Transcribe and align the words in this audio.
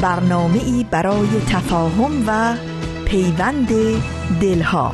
برنامه 0.00 0.64
ای 0.64 0.86
برای 0.90 1.28
تفاهم 1.50 2.24
و 2.26 2.56
پیوند 3.04 3.68
دلها. 4.40 4.92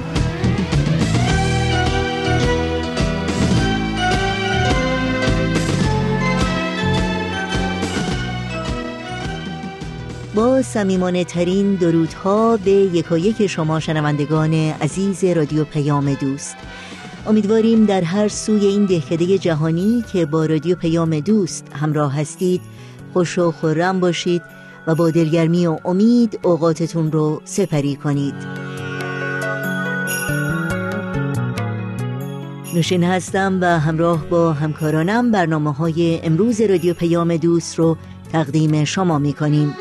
با 10.35 10.63
سمیمانه 10.63 11.25
ترین 11.25 11.75
درودها 11.75 12.57
به 12.57 12.71
یکایک 12.71 13.47
شما 13.47 13.81
شنوندگان 13.81 14.55
عزیز 14.55 15.25
رادیو 15.25 15.65
پیام 15.65 16.15
دوست. 16.15 16.57
امیدواریم 17.27 17.85
در 17.85 18.01
هر 18.01 18.29
سوی 18.29 18.67
این 18.67 18.87
دهکده 18.87 19.39
جهانی 19.39 20.05
که 20.13 20.27
با 20.27 20.47
رادیو 20.47 20.77
پیام 20.77 21.21
دوست 21.21 21.67
همراه 21.73 22.21
هستید 22.21 22.61
خوش 23.13 23.39
و 23.39 23.53
خورم 23.53 24.01
باشید. 24.01 24.43
و 24.87 24.95
با 24.95 25.11
دلگرمی 25.11 25.67
و 25.67 25.79
امید 25.85 26.39
اوقاتتون 26.43 27.13
رو 27.13 27.43
سپری 27.45 27.97
کنید. 27.97 28.35
نوشین 32.75 33.05
هستم 33.05 33.59
و 33.61 33.79
همراه 33.79 34.27
با 34.27 34.53
همکارانم 34.53 35.31
برنامه 35.31 35.73
های 35.73 36.21
امروز 36.23 36.61
رادیو 36.61 36.95
پیام 36.95 37.37
دوست 37.37 37.79
رو 37.79 37.97
تقدیم 38.33 38.85
شما 38.85 39.19
می 39.19 39.33
کنیم 39.33 39.75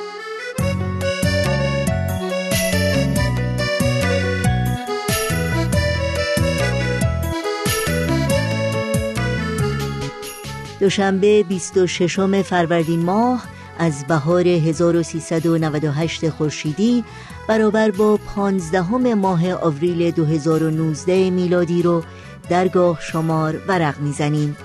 دوشنبه 10.80 11.44
26 11.44 12.20
فروردین 12.42 13.04
ماه 13.04 13.48
از 13.82 14.08
بهار 14.08 14.48
1398 14.48 16.30
خورشیدی 16.30 17.04
برابر 17.48 17.92
با 17.92 18.20
15 18.36 19.14
ماه 19.14 19.54
آوریل 19.54 20.12
2019 20.12 21.30
میلادی 21.30 21.82
رو 21.82 22.04
درگاه 22.50 23.00
شمار 23.02 23.62
ورق 23.68 24.00
می‌زنیم. 24.00 24.58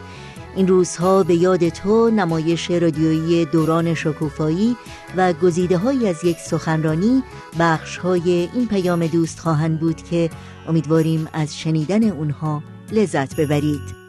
این 0.57 0.69
روزها 0.69 1.23
به 1.23 1.35
یاد 1.35 1.69
تو 1.69 2.11
نمایش 2.11 2.71
رادیویی 2.71 3.45
دوران 3.45 3.95
شکوفایی 3.95 4.77
و 5.17 5.33
گزیده 5.33 5.77
های 5.77 6.09
از 6.09 6.25
یک 6.25 6.37
سخنرانی 6.39 7.23
بخش 7.59 7.97
های 7.97 8.49
این 8.55 8.69
پیام 8.69 9.07
دوست 9.07 9.41
خواهند 9.41 9.81
بود 9.81 10.03
که 10.03 10.31
امیدواریم 10.69 11.29
از 11.33 11.59
شنیدن 11.59 12.05
اونها 12.05 12.63
لذت 12.93 13.41
ببرید. 13.41 14.06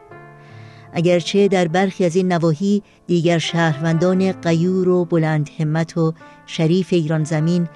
اگرچه 0.93 1.49
در 1.49 1.69
برخی 1.69 2.05
از 2.05 2.17
این 2.17 2.33
نواحی 2.33 2.83
دیگر 3.07 3.39
شهروندان 3.39 4.33
قیور 4.33 4.89
و 4.89 5.05
بلند 5.05 5.51
همت 5.59 5.97
و 5.97 6.15
شریف 6.47 6.93
ایران 6.93 7.25
زمین 7.25 7.69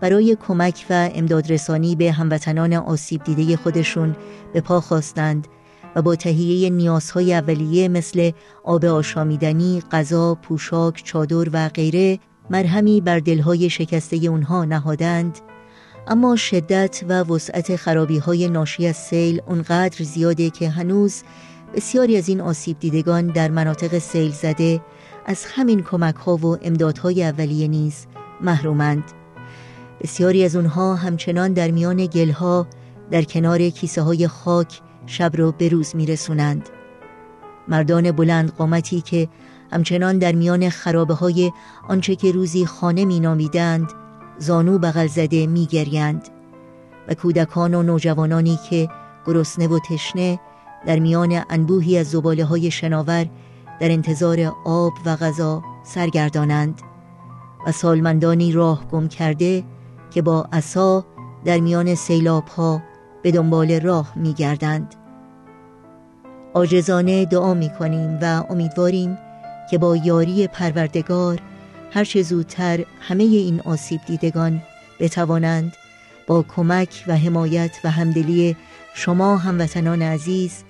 برای 0.00 0.36
کمک 0.46 0.86
و 0.90 1.10
امدادرسانی 1.14 1.96
به 1.96 2.12
هموطنان 2.12 2.72
آسیب 2.72 3.24
دیده 3.24 3.56
خودشون 3.56 4.16
به 4.52 4.60
پا 4.60 4.80
خواستند 4.80 5.48
و 5.96 6.02
با 6.02 6.16
تهیه 6.16 6.70
نیازهای 6.70 7.34
اولیه 7.34 7.88
مثل 7.88 8.30
آب 8.64 8.84
آشامیدنی، 8.84 9.82
غذا، 9.92 10.34
پوشاک، 10.34 11.02
چادر 11.04 11.48
و 11.52 11.68
غیره 11.68 12.18
مرهمی 12.50 13.00
بر 13.00 13.18
دلهای 13.18 13.70
شکسته 13.70 14.16
اونها 14.16 14.64
نهادند. 14.64 15.38
اما 16.08 16.36
شدت 16.36 17.04
و 17.08 17.22
وسعت 17.22 17.76
خرابی 17.76 18.18
های 18.18 18.48
ناشی 18.48 18.86
از 18.86 18.96
سیل 18.96 19.42
اونقدر 19.48 20.04
زیاده 20.04 20.50
که 20.50 20.68
هنوز 20.68 21.22
بسیاری 21.74 22.16
از 22.16 22.28
این 22.28 22.40
آسیب 22.40 22.78
دیدگان 22.78 23.26
در 23.26 23.50
مناطق 23.50 23.98
سیل 23.98 24.30
زده 24.30 24.80
از 25.26 25.44
همین 25.44 25.82
کمک 25.82 26.14
ها 26.14 26.36
و 26.36 26.56
امدادهای 26.62 27.24
اولیه 27.24 27.68
نیز 27.68 28.06
محرومند. 28.40 29.04
بسیاری 30.00 30.44
از 30.44 30.56
اونها 30.56 30.94
همچنان 30.94 31.52
در 31.52 31.70
میان 31.70 32.06
گلها 32.06 32.66
در 33.10 33.22
کنار 33.22 33.68
کیسه 33.68 34.02
های 34.02 34.28
خاک 34.28 34.80
شب 35.10 35.36
رو 35.36 35.52
به 35.52 35.68
روز 35.68 35.96
میرسونند 35.96 36.68
مردان 37.68 38.12
بلند 38.12 38.52
قامتی 38.52 39.00
که 39.00 39.28
همچنان 39.72 40.18
در 40.18 40.32
میان 40.32 40.68
خرابه 40.68 41.14
های 41.14 41.52
آنچه 41.88 42.16
که 42.16 42.32
روزی 42.32 42.66
خانه 42.66 43.04
می 43.04 43.20
نامیدند 43.20 43.92
زانو 44.38 44.78
بغل 44.78 45.06
زده 45.06 45.46
می 45.46 45.66
گریند 45.66 46.28
و 47.08 47.14
کودکان 47.14 47.74
و 47.74 47.82
نوجوانانی 47.82 48.58
که 48.70 48.88
گرسنه 49.26 49.68
و 49.68 49.78
تشنه 49.90 50.40
در 50.86 50.98
میان 50.98 51.42
انبوهی 51.50 51.98
از 51.98 52.10
زباله 52.10 52.44
های 52.44 52.70
شناور 52.70 53.26
در 53.80 53.90
انتظار 53.90 54.52
آب 54.64 54.92
و 55.06 55.16
غذا 55.16 55.62
سرگردانند 55.84 56.82
و 57.66 57.72
سالمندانی 57.72 58.52
راه 58.52 58.88
گم 58.90 59.08
کرده 59.08 59.64
که 60.10 60.22
با 60.22 60.48
عصا 60.52 61.04
در 61.44 61.60
میان 61.60 61.94
سیلاب 61.94 62.48
ها 62.48 62.82
به 63.22 63.30
دنبال 63.30 63.80
راه 63.80 64.12
می 64.16 64.32
گردند. 64.32 64.99
آجزانه 66.54 67.24
دعا 67.24 67.54
می 67.54 67.70
کنیم 67.78 68.18
و 68.22 68.44
امیدواریم 68.50 69.18
که 69.70 69.78
با 69.78 69.96
یاری 69.96 70.46
پروردگار 70.46 71.38
هرچه 71.90 72.22
زودتر 72.22 72.84
همه 73.00 73.24
این 73.24 73.60
آسیب 73.60 74.00
دیدگان 74.06 74.62
بتوانند 75.00 75.76
با 76.26 76.44
کمک 76.56 77.04
و 77.06 77.16
حمایت 77.16 77.70
و 77.84 77.90
همدلی 77.90 78.56
شما 78.94 79.36
هموطنان 79.36 80.02
عزیز 80.02 80.64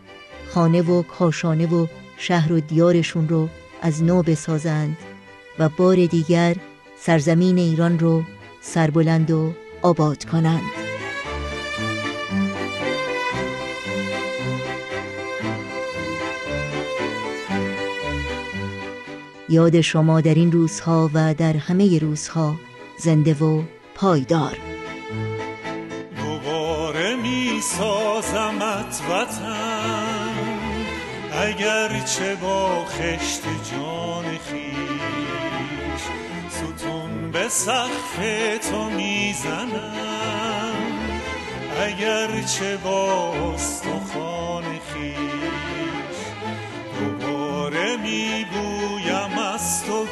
خانه 0.55 0.83
و 0.83 1.03
کاشانه 1.03 1.67
و 1.67 1.87
شهر 2.17 2.53
و 2.53 2.61
دیارشون 2.61 3.29
رو 3.29 3.49
از 3.83 4.03
نو 4.03 4.23
بسازند 4.23 4.97
و 5.59 5.69
بار 5.69 6.07
دیگر 6.07 6.57
سرزمین 7.01 7.59
ایران 7.59 7.99
رو 7.99 8.23
سربلند 8.63 9.31
و 9.31 9.53
آباد 9.83 10.25
کنند. 10.25 10.90
یاد 19.51 19.81
شما 19.81 20.21
در 20.21 20.35
این 20.35 20.53
روزها 20.53 21.11
و 21.15 21.35
در 21.35 21.57
همه 21.57 21.99
روزها 21.99 22.55
زنده 22.99 23.35
و 23.35 23.63
پایدار. 23.95 24.57
دوباره 26.17 27.17
می 27.17 27.61
سازمت 27.61 29.03
وطن 29.11 30.29
اگر 31.33 32.01
چه 32.01 32.35
با 32.35 32.85
خشت 32.85 33.43
جان 33.73 34.25
خیش 34.25 36.03
ستون 36.51 37.31
به 37.31 37.49
سقف 37.49 38.19
تو 38.71 38.91
می‌زنم 38.91 40.75
اگر 41.81 42.43
چه 42.43 42.77
با 42.77 43.33
استخوان 43.55 44.00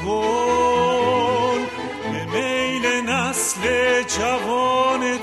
گل 0.08 1.62
به 2.12 2.24
میل 2.32 2.86
نسل 3.10 3.62
جوان 4.02 5.17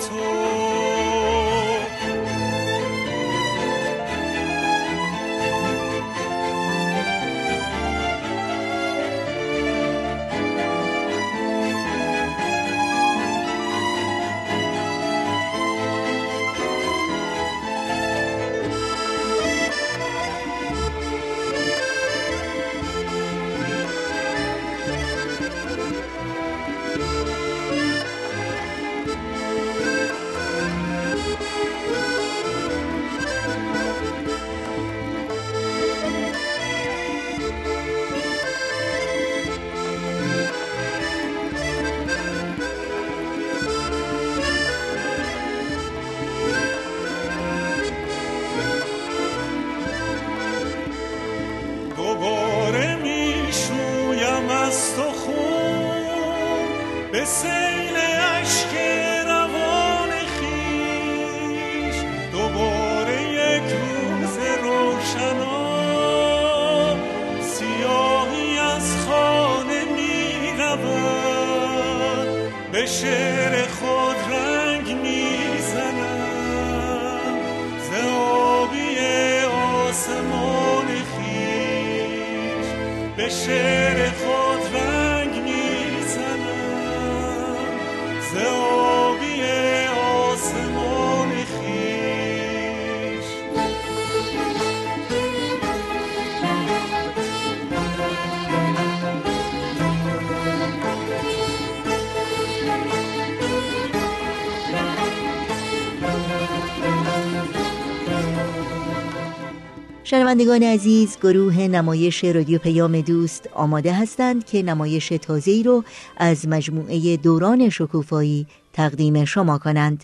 شنوندگان 110.36 110.64
عزیز 110.64 111.18
گروه 111.24 111.60
نمایش 111.60 112.24
رادیو 112.24 112.60
پیام 112.60 113.02
دوست 113.02 113.50
آماده 113.54 113.94
هستند 113.94 114.46
که 114.46 114.64
نمایش 114.64 115.10
تازه‌ای 115.10 115.64
رو 115.64 115.84
از 116.18 116.48
مجموعه 116.48 117.18
دوران 117.18 117.70
شکوفایی 117.70 118.48
تقدیم 118.74 119.26
شما 119.26 119.58
کنند. 119.58 120.04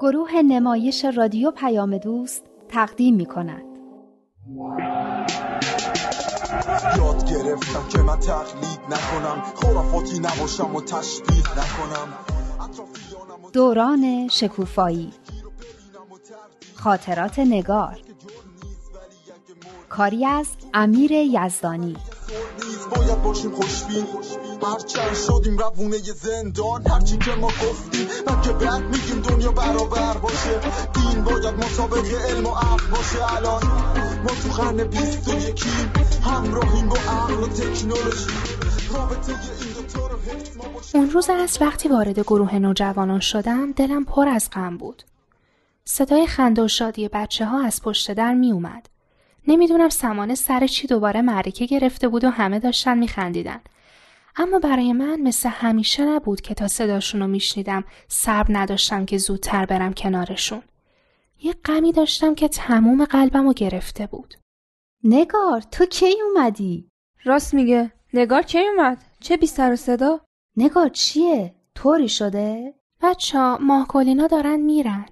گروه 0.00 0.42
نمایش 0.42 1.04
رادیو 1.16 1.50
پیام 1.50 1.98
دوست 1.98 2.44
تقدیم 2.68 3.14
می 3.14 3.26
کند. 3.26 3.64
یاد 6.96 7.30
گرفتم 7.30 7.88
که 7.88 7.98
من 7.98 8.18
تقلید 8.18 8.80
نکنم 8.90 9.42
خرافاتی 9.54 10.18
نباشم 10.18 10.76
و 10.76 10.80
تشبیه 10.80 11.50
نکنم. 11.52 12.08
دوران 13.52 14.28
شکوفایی. 14.28 15.12
خاطرات 16.84 17.38
نگار. 17.38 17.98
کاری 19.88 20.26
از 20.26 20.46
امیر 20.74 21.12
یزدانی. 21.12 21.96
باید 22.96 23.22
باشیم 23.22 23.50
خوشبین. 23.50 24.06
هرچند 24.62 25.14
شدیم 25.14 25.58
روونه 25.58 25.98
زندان 25.98 26.86
هرچی 26.86 27.18
که 27.18 27.30
ما 27.30 27.46
گفتیم 27.46 28.06
من 28.26 28.40
که 28.40 28.52
بد 28.52 28.82
میگیم 28.82 29.20
دنیا 29.20 29.52
برابر 29.52 30.18
باشه. 30.18 30.60
دین 30.92 31.24
باید 31.24 31.54
مطابق 31.54 32.04
علم 32.28 32.46
و 32.46 32.50
عقل 32.50 32.86
باشه. 32.90 33.36
الان 33.36 33.62
ما 34.22 34.30
تو 34.42 34.62
قرن 34.62 34.84
بیست 34.84 35.28
و 35.28 35.34
یکیم 35.34 35.92
همراهیم 36.24 36.88
با 36.88 36.96
عقل 36.96 37.34
و 37.34 37.46
تکنولوژی. 37.46 38.30
اون 40.94 41.10
روز 41.10 41.30
از 41.30 41.58
وقتی 41.60 41.88
وارد 41.88 42.18
گروه 42.20 42.58
نوجوانان 42.58 43.20
شدم 43.20 43.72
دلم 43.72 44.04
پر 44.04 44.28
از 44.28 44.50
غم 44.52 44.76
بود. 44.76 45.09
صدای 45.90 46.26
خنده 46.26 46.62
و 46.62 46.68
شادی 46.68 47.08
بچه 47.08 47.44
ها 47.44 47.62
از 47.64 47.82
پشت 47.82 48.12
در 48.12 48.34
می 48.34 48.52
اومد. 48.52 48.86
نمی‌دونم 49.48 49.88
سمانه 49.88 50.34
سر 50.34 50.66
چی 50.66 50.86
دوباره 50.86 51.22
معرکه 51.22 51.66
گرفته 51.66 52.08
بود 52.08 52.24
و 52.24 52.30
همه 52.30 52.58
داشتن 52.58 52.98
میخندیدن. 52.98 53.60
اما 54.36 54.58
برای 54.58 54.92
من 54.92 55.20
مثل 55.20 55.48
همیشه 55.48 56.04
نبود 56.04 56.40
که 56.40 56.54
تا 56.54 56.68
صداشون 56.68 57.20
رو 57.20 57.26
میشنیدم 57.26 57.84
صبر 58.08 58.46
نداشتم 58.48 59.04
که 59.04 59.18
زودتر 59.18 59.66
برم 59.66 59.92
کنارشون. 59.92 60.62
یه 61.42 61.54
غمی 61.64 61.92
داشتم 61.92 62.34
که 62.34 62.48
تموم 62.48 63.04
قلبم 63.04 63.46
رو 63.46 63.52
گرفته 63.52 64.06
بود. 64.06 64.34
نگار 65.04 65.60
تو 65.60 65.86
کی 65.86 66.14
اومدی؟ 66.22 66.88
راست 67.24 67.54
میگه 67.54 67.92
نگار 68.14 68.42
کی 68.42 68.58
اومد 68.58 69.04
چه 69.20 69.36
بی 69.36 69.46
سر 69.46 69.72
و 69.72 69.76
صدا 69.76 70.20
نگار 70.56 70.88
چیه؟ 70.88 71.54
طوری 71.74 72.08
شده؟ 72.08 72.74
بچه 73.02 73.38
ها 73.38 73.58
ماهگلینا 73.60 74.26
دارن 74.26 74.60
میرن. 74.60 75.06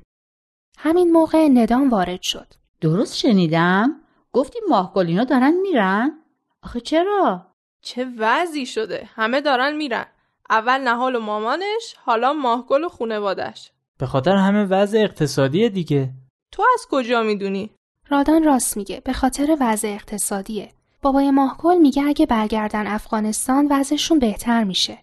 همین 0.81 1.13
موقع 1.13 1.49
ندام 1.49 1.91
وارد 1.91 2.23
شد. 2.23 2.47
درست 2.81 3.17
شنیدم؟ 3.17 4.01
گفتی 4.33 4.59
ماهگلینا 4.69 5.25
دارن 5.25 5.55
میرن؟ 5.63 6.19
آخه 6.63 6.81
چرا؟ 6.81 7.47
چه 7.83 8.07
وضعی 8.19 8.67
شده 8.67 9.09
همه 9.15 9.41
دارن 9.41 9.77
میرن 9.77 10.07
اول 10.51 10.79
نهال 10.81 11.17
و 11.17 11.21
مامانش 11.21 11.95
حالا 12.05 12.33
ماهگل 12.33 12.85
و 12.85 12.89
خونوادش 12.89 13.73
به 13.99 14.07
خاطر 14.07 14.37
همه 14.37 14.65
وضع 14.65 14.99
اقتصادی 14.99 15.69
دیگه 15.69 16.11
تو 16.53 16.65
از 16.75 16.87
کجا 16.91 17.23
می‌دونی 17.23 17.71
رادان 18.09 18.45
راست 18.45 18.77
میگه 18.77 19.03
به 19.05 19.13
خاطر 19.13 19.57
وضع 19.61 19.89
اقتصادیه. 19.89 20.73
بابای 21.03 21.31
ماهگل 21.31 21.77
میگه 21.77 22.03
اگه 22.03 22.27
برگردن 22.27 22.87
افغانستان 22.87 23.69
وضعشون 23.71 24.19
بهتر 24.19 24.65
میشه. 24.65 24.99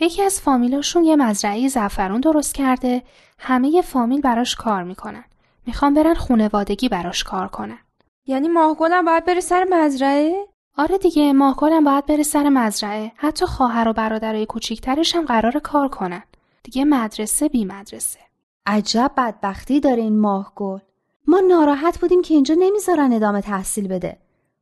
یکی 0.00 0.22
از 0.22 0.40
فامیلاشون 0.40 1.04
یه 1.04 1.16
مزرعه 1.16 1.68
زعفرون 1.68 2.20
درست 2.20 2.54
کرده. 2.54 3.02
همه 3.38 3.82
فامیل 3.82 4.20
براش 4.20 4.54
کار 4.54 4.82
می‌کنن. 4.82 5.24
می‌خوان 5.66 5.94
برن 5.94 6.14
خونوادگی 6.14 6.88
براش 6.88 7.24
کار 7.24 7.48
کنن. 7.48 7.78
یعنی 8.26 8.48
ماهگلم 8.48 9.04
باید 9.04 9.24
بره 9.24 9.40
سر 9.40 9.66
مزرعه؟ 9.70 10.46
آره 10.76 10.98
دیگه 10.98 11.32
ماهگلم 11.32 11.84
باید 11.84 12.06
بره 12.06 12.22
سر 12.22 12.48
مزرعه. 12.48 13.12
حتی 13.16 13.46
خواهر 13.46 13.88
و 13.88 13.92
برادرای 13.92 14.46
کوچیکترش 14.46 15.16
هم 15.16 15.24
قرار 15.24 15.58
کار 15.58 15.88
کنن. 15.88 16.22
دیگه 16.62 16.84
مدرسه 16.84 17.48
بی 17.48 17.64
مدرسه. 17.64 18.18
عجب 18.66 19.12
بدبختی 19.16 19.80
داره 19.80 20.02
این 20.02 20.20
ماهگل. 20.20 20.78
ما 21.26 21.40
ناراحت 21.48 21.98
بودیم 21.98 22.22
که 22.22 22.34
اینجا 22.34 22.54
نمی‌ذارن 22.58 23.12
ادامه 23.12 23.40
تحصیل 23.40 23.88
بده. 23.88 24.16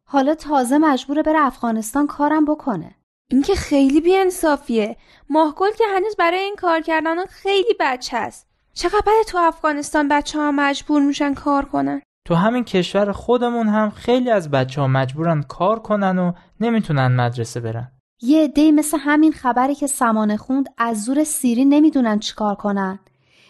حالا 0.05 0.35
تازه 0.35 0.79
مجبوره 0.79 1.23
بره 1.23 1.41
افغانستان 1.41 2.07
کارم 2.07 2.45
بکنه. 2.45 2.95
این 3.31 3.43
که 3.43 3.55
خیلی 3.55 4.01
بیانصافیه. 4.01 4.97
ماهگل 5.31 5.71
که 5.79 5.85
هنوز 5.95 6.17
برای 6.17 6.39
این 6.39 6.57
کار 6.57 6.81
کردن 6.81 7.27
خیلی 7.27 7.75
بچه 7.81 8.17
است. 8.17 8.49
چقدر 8.75 9.01
بده 9.01 9.25
تو 9.29 9.39
افغانستان 9.39 10.09
بچه 10.09 10.39
ها 10.39 10.53
مجبور 10.53 11.03
میشن 11.03 11.35
کار 11.35 11.65
کنن؟ 11.65 12.03
تو 12.27 12.35
همین 12.35 12.65
کشور 12.65 13.13
خودمون 13.13 13.69
هم 13.69 13.91
خیلی 13.91 14.31
از 14.31 14.51
بچه 14.51 14.81
ها 14.81 14.87
مجبورن 14.87 15.43
کار 15.43 15.79
کنن 15.79 16.19
و 16.19 16.33
نمی‌تونن 16.61 17.07
مدرسه 17.07 17.61
برن. 17.61 17.93
یه 18.23 18.45
عده 18.45 18.73
مثل 18.73 18.99
همین 18.99 19.33
خبری 19.33 19.75
که 19.75 19.87
سمانه 19.87 20.37
خوند 20.37 20.69
از 20.79 21.05
زور 21.05 21.25
سیری 21.25 21.65
نمی‌دونن 21.65 22.19
چیکار 22.19 22.55
کنن. 22.55 22.99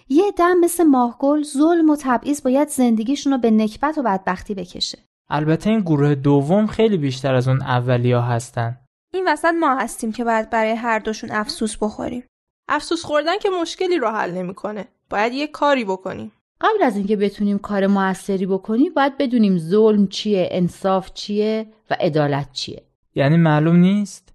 یه 0.08 0.32
دم 0.36 0.60
مثل 0.60 0.84
ماهگل 0.84 1.42
ظلم 1.42 1.90
و 1.90 1.96
تبعیض 2.00 2.42
باید 2.42 2.68
زندگیشون 2.68 3.32
رو 3.32 3.38
به 3.38 3.50
نکبت 3.50 3.98
و 3.98 4.02
بدبختی 4.02 4.54
بکشه. 4.54 4.98
البته 5.30 5.70
این 5.70 5.80
گروه 5.80 6.14
دوم 6.14 6.66
خیلی 6.66 6.96
بیشتر 6.96 7.34
از 7.34 7.48
اون 7.48 7.62
اولیا 7.62 8.22
هستن. 8.22 8.76
این 9.14 9.28
وسط 9.28 9.54
ما 9.60 9.74
هستیم 9.74 10.12
که 10.12 10.24
باید 10.24 10.50
برای 10.50 10.70
هر 10.70 10.98
دوشون 10.98 11.30
افسوس 11.30 11.76
بخوریم. 11.76 12.24
افسوس 12.68 13.04
خوردن 13.04 13.38
که 13.38 13.48
مشکلی 13.60 13.98
رو 13.98 14.08
حل 14.08 14.30
نمی‌کنه. 14.30 14.88
باید 15.10 15.32
یه 15.32 15.46
کاری 15.46 15.84
بکنیم. 15.84 16.32
قبل 16.60 16.82
از 16.82 16.96
اینکه 16.96 17.16
بتونیم 17.16 17.58
کار 17.58 17.86
موثری 17.86 18.46
بکنیم 18.46 18.94
باید 18.94 19.18
بدونیم 19.18 19.58
ظلم 19.58 20.06
چیه 20.06 20.48
انصاف 20.50 21.12
چیه 21.12 21.66
و 21.90 21.96
عدالت 22.00 22.52
چیه. 22.52 22.82
یعنی 23.14 23.36
معلوم 23.36 23.76
نیست؟ 23.76 24.32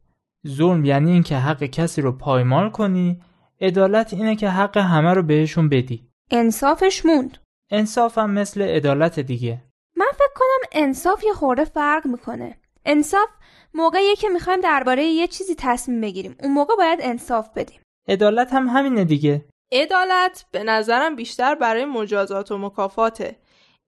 ظلم 0.48 0.86
یعنی 0.86 1.12
اینکه 1.12 1.36
حق 1.36 1.63
کسی 1.63 2.01
رو 2.01 2.12
پایمال 2.12 2.70
کنی 2.70 3.22
عدالت 3.62 4.13
اینه 4.13 4.36
که 4.36 4.50
حق 4.50 4.77
همه 4.77 5.13
رو 5.13 5.24
بهشون 5.24 5.70
بدی. 5.70 6.08
انصافش 6.32 7.06
موند. 7.06 7.38
انصاف 7.72 8.18
هم 8.18 8.32
مثل 8.32 8.62
عدالت 8.62 9.20
دیگه. 9.20 9.63
من 9.98 10.12
فکر 10.13 10.34
کنم 10.36 10.70
انصاف 10.84 11.24
یه 11.24 11.34
خورده 11.34 11.65
فرق 11.65 12.08
می‌کنه. 12.08 12.58
انصاف 12.86 13.30
موقعیه 13.74 14.15
که 14.15 14.30
می‌خوایم 14.30 14.62
درباره 14.62 15.06
یه 15.06 15.27
چیزی 15.27 15.56
تصمیم 15.58 16.01
بگیریم. 16.01 16.36
اون 16.44 16.53
موقع 16.53 16.75
باید 16.75 17.00
انصاف 17.01 17.50
بدیم. 17.56 17.82
عدالت 18.08 18.53
هم 18.53 18.68
همینه 18.68 19.06
دیگه. 19.06 19.46
عدالت 19.72 20.46
به 20.51 20.63
نظرم 20.63 21.15
بیشتر 21.15 21.56
برای 21.56 21.86
مجازات 21.86 22.51
و 22.51 22.58
مکافاته. 22.58 23.36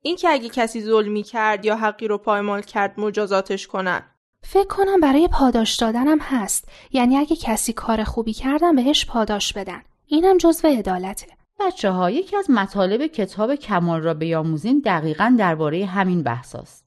این 0.02 0.16
که 0.16 0.30
اگه 0.30 0.50
کسی 0.50 0.82
ظلمی 0.82 1.24
کرد 1.24 1.66
یا 1.66 1.76
حقی 1.76 2.08
رو 2.08 2.18
پایمال 2.18 2.62
کرد 2.62 3.00
مجازاتش 3.00 3.68
کنن. 3.68 4.04
فکر 4.42 4.68
کنم 4.68 5.00
برای 5.00 5.28
پاداش 5.28 5.76
دادنم 5.76 6.20
هست. 6.20 6.70
یعنی 6.92 7.18
اگه 7.18 7.36
کسی 7.36 7.74
کار 7.74 8.04
خوبی 8.04 8.34
کردن 8.34 8.76
بهش 8.76 9.06
پاداش 9.06 9.54
بدن. 9.54 9.82
اینم 10.06 10.38
جزو 10.38 10.68
عدالته. 10.68 11.28
بچه 11.60 11.90
ها 11.90 12.12
یکی 12.12 12.38
از 12.38 12.50
مطالب 12.50 13.08
کتاب 13.08 13.56
کمال 13.56 14.02
را 14.02 14.14
بیاموزیم 14.14 14.82
دقیقا 14.86 15.36
درباره 15.40 15.86
همین 15.86 16.24
بحثاست 16.24 16.86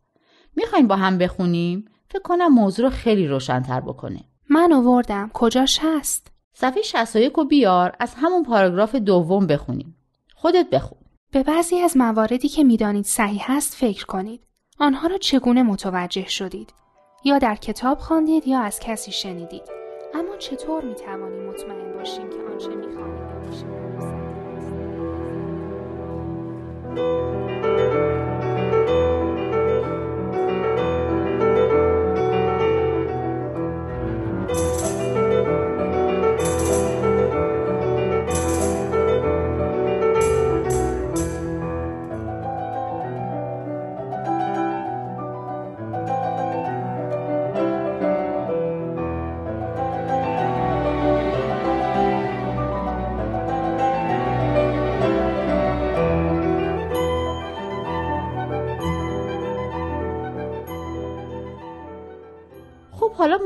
می‌خواین 0.57 0.88
با 0.88 0.97
هم 0.97 1.19
بخونیم؟ 1.19 1.85
فکر 2.10 2.22
کنم 2.22 2.48
موضوع 2.48 2.86
رو 2.86 2.90
خیلی 2.90 3.26
روشنتر 3.26 3.80
بکنه. 3.80 4.20
من 4.50 4.72
آوردم. 4.72 5.30
کجاش 5.34 5.78
هست 5.82 6.32
صفحه 6.52 6.82
61 6.82 7.38
و 7.38 7.44
بیار 7.44 7.96
از 8.00 8.14
همون 8.16 8.42
پاراگراف 8.42 8.94
دوم 8.94 9.46
بخونیم. 9.46 9.96
خودت 10.34 10.66
بخون. 10.72 10.98
به 11.32 11.42
بعضی 11.42 11.78
از 11.78 11.96
مواردی 11.96 12.48
که 12.48 12.64
می‌دانید 12.64 13.04
صحیح 13.04 13.52
هست 13.52 13.74
فکر 13.74 14.06
کنید. 14.06 14.40
آنها 14.80 15.08
را 15.08 15.18
چگونه 15.18 15.62
متوجه 15.62 16.28
شدید؟ 16.28 16.74
یا 17.24 17.38
در 17.38 17.54
کتاب 17.54 17.98
خواندید 17.98 18.48
یا 18.48 18.60
از 18.60 18.80
کسی 18.80 19.12
شنیدید. 19.12 19.62
اما 20.14 20.36
چطور 20.36 20.84
می 20.84 20.94
توانیم 20.94 21.48
مطمئن 21.48 21.92
باشیم 21.92 22.30
که 22.30 22.36
آنچه 22.52 22.68
می 22.68 22.86
حالا 22.86 23.18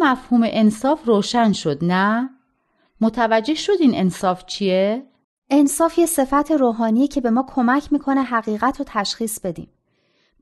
مفهوم 0.03 0.43
انصاف 0.45 1.05
روشن 1.05 1.53
شد 1.53 1.85
نه؟ 1.85 2.31
متوجه 3.01 3.55
شد 3.55 3.77
این 3.81 3.95
انصاف 3.95 4.47
چیه؟ 4.47 5.07
انصاف 5.51 5.99
یه 5.99 6.07
صفت 6.07 6.51
روحانیه 6.51 7.09
که 7.09 7.21
به 7.21 7.31
ما 7.31 7.47
کمک 7.55 7.93
می‌کنه 7.93 8.23
حقیقت 8.23 8.79
رو 8.79 8.85
تشخیص 8.89 9.41
بدیم. 9.41 9.69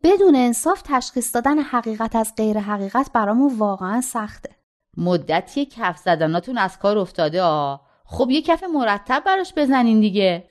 بدون 0.03 0.37
انصاف 0.37 0.83
تشخیص 0.85 1.35
دادن 1.35 1.59
حقیقت 1.59 2.17
از 2.17 2.35
غیر 2.37 2.59
حقیقت 2.59 3.13
برامون 3.13 3.59
واقعا 3.59 4.01
سخته. 4.01 4.51
مدتی 4.97 5.67
کف 5.67 5.99
زدناتون 5.99 6.59
از 6.59 6.79
کار 6.79 6.99
افتاده 6.99 7.43
آ. 7.43 7.77
خب 8.05 8.31
یه 8.31 8.43
کف 8.43 8.65
مرتب 8.75 9.23
براش 9.27 9.55
بزنین 9.57 10.01
دیگه. 10.01 10.51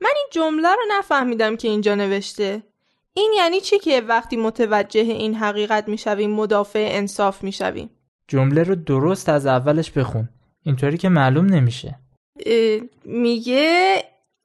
من 0.00 0.10
این 0.16 0.26
جمله 0.30 0.68
رو 0.68 0.82
نفهمیدم 0.98 1.56
که 1.56 1.68
اینجا 1.68 1.94
نوشته. 1.94 2.62
این 3.16 3.32
یعنی 3.36 3.60
چی 3.60 3.78
که 3.78 4.00
وقتی 4.00 4.36
متوجه 4.36 5.00
این 5.00 5.34
حقیقت 5.34 5.88
می‌شویم 5.88 6.30
مدافع 6.30 6.88
انصاف 6.90 7.44
می‌شویم؟ 7.44 7.90
جمله 8.28 8.62
رو 8.62 8.74
درست 8.74 9.28
از 9.28 9.46
اولش 9.46 9.90
بخون. 9.90 10.28
اینطوری 10.62 10.98
که 10.98 11.08
معلوم 11.08 11.46
نمیشه. 11.46 11.98
میگه 13.04 13.96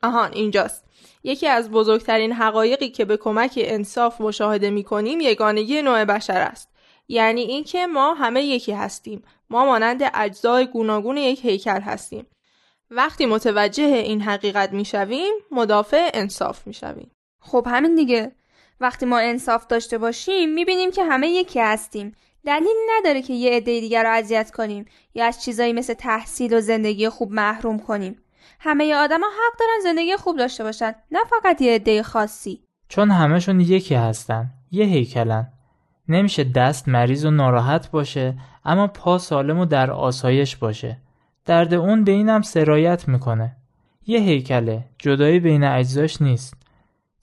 آهان 0.03 0.31
اینجاست. 0.33 0.85
یکی 1.23 1.47
از 1.47 1.71
بزرگترین 1.71 2.33
حقایقی 2.33 2.89
که 2.89 3.05
به 3.05 3.17
کمک 3.17 3.53
انصاف 3.63 4.21
مشاهده 4.21 4.69
می‌کنیم 4.69 5.21
یگانگی 5.21 5.81
نوع 5.81 6.05
بشر 6.05 6.41
است. 6.41 6.69
یعنی 7.07 7.41
اینکه 7.41 7.87
ما 7.87 8.13
همه 8.13 8.43
یکی 8.43 8.71
هستیم. 8.71 9.23
ما 9.49 9.65
مانند 9.65 10.01
اجزای 10.13 10.67
گوناگون 10.67 11.17
یک 11.17 11.45
هیکل 11.45 11.81
هستیم. 11.81 12.25
وقتی 12.91 13.25
متوجه 13.25 13.83
این 13.83 14.21
حقیقت 14.21 14.71
می‌شویم 14.71 15.33
مدافع 15.51 16.09
انصاف 16.13 16.67
می‌شویم. 16.67 17.11
خب 17.41 17.67
همین 17.69 17.95
دیگه. 17.95 18.31
وقتی 18.81 19.05
ما 19.05 19.19
انصاف 19.19 19.67
داشته 19.67 19.97
باشیم 19.97 20.53
می‌بینیم 20.53 20.91
که 20.91 21.03
همه 21.03 21.27
یکی 21.27 21.59
هستیم. 21.59 22.15
دلیل 22.45 22.75
نداره 22.97 23.21
که 23.21 23.33
یه 23.33 23.51
عده 23.51 23.79
دیگر 23.79 24.03
رو 24.03 24.09
اذیت 24.09 24.51
کنیم 24.51 24.85
یا 25.15 25.25
از 25.25 25.43
چیزایی 25.43 25.73
مثل 25.73 25.93
تحصیل 25.93 26.53
و 26.53 26.61
زندگی 26.61 27.09
خوب 27.09 27.31
محروم 27.31 27.79
کنیم. 27.79 28.15
همه 28.59 28.95
آدما 28.95 29.27
حق 29.27 29.59
دارن 29.59 29.79
زندگی 29.83 30.15
خوب 30.15 30.37
داشته 30.37 30.63
باشن 30.63 30.95
نه 31.11 31.19
فقط 31.29 31.61
یه 31.61 31.75
عده 31.75 32.03
خاصی. 32.03 32.63
چون 32.89 33.11
همشون 33.11 33.59
یکی 33.59 33.95
هستن 33.95 34.49
یه 34.71 34.85
هیکلن. 34.85 35.47
نمیشه 36.09 36.43
دست 36.43 36.87
مریض 36.87 37.25
و 37.25 37.31
ناراحت 37.31 37.91
باشه 37.91 38.37
اما 38.65 38.87
پا 38.87 39.17
سالم 39.17 39.59
و 39.59 39.65
در 39.65 39.91
آسایش 39.91 40.55
باشه. 40.55 40.97
درد 41.45 41.73
اون 41.73 42.03
به 42.03 42.11
اینم 42.11 42.41
سرایت 42.41 43.07
می‌کنه. 43.07 43.55
یه 44.07 44.19
هیکله 44.19 44.85
جدایی 44.97 45.39
بین 45.39 45.63
اجزاش 45.63 46.21
نیست. 46.21 46.53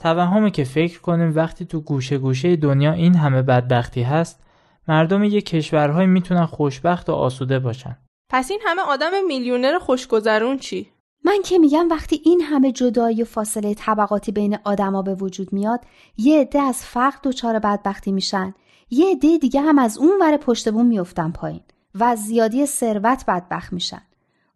توهمه 0.01 0.51
که 0.51 0.65
فکر 0.65 1.01
کنیم 1.01 1.37
وقتی 1.37 1.65
تو 1.65 1.81
گوشه 1.81 2.19
گوشه 2.19 2.57
دنیا 2.57 2.93
این 2.93 3.15
همه 3.15 3.43
بدبختی 3.43 4.03
هست 4.03 4.41
مردم 4.89 5.25
یه 5.25 5.41
کشورهای 5.41 6.07
می‌تونن 6.07 6.47
خوشبخت 6.47 7.09
و 7.09 7.13
آسوده 7.13 7.59
باشن. 7.59 7.97
پس 8.31 8.51
این 8.51 8.61
همه 8.65 8.83
آدم 8.83 9.11
میلیونر 9.27 9.79
خوشگذرون 9.79 10.59
چی؟ 10.59 10.93
من 11.25 11.39
که 11.45 11.59
میگم 11.59 11.89
وقتی 11.91 12.21
این 12.25 12.41
همه 12.41 12.73
جدایی 12.73 13.23
و 13.23 13.25
فاصله 13.25 13.75
طبقاتی 13.75 14.33
بین 14.33 14.59
آدما 14.65 15.03
به 15.03 15.15
وجود 15.15 15.53
میاد 15.53 15.81
یه 16.17 16.41
عده 16.41 16.61
از 16.61 16.85
فقر 16.85 17.19
دچار 17.23 17.59
بدبختی 17.59 18.13
میشن. 18.13 18.55
یه 18.91 19.11
عده 19.11 19.39
دیگه 19.39 19.61
هم 19.61 19.79
از 19.79 19.99
اون 19.99 20.19
ور 20.21 20.37
پشت 20.37 20.69
بوم 20.69 20.87
میفتن 20.87 21.31
پایین 21.31 21.61
و 21.95 22.05
از 22.05 22.19
زیادی 22.19 22.67
ثروت 22.67 23.25
بدبخت 23.29 23.73
میشن. 23.73 24.03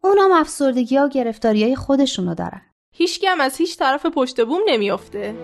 اونام 0.05 0.33
افسردگی 0.33 0.97
ها 0.97 1.05
و 1.05 1.09
گرفتاری 1.09 1.65
های 1.65 1.77
خودشونو 1.77 2.35
دارن. 2.35 2.63
هیچ 2.93 3.25
هم 3.25 3.41
از 3.41 3.57
هیچ 3.57 3.77
طرف 3.79 4.07
پشت 4.07 4.45
بوم 4.45 4.63
نمیافته. 4.67 5.35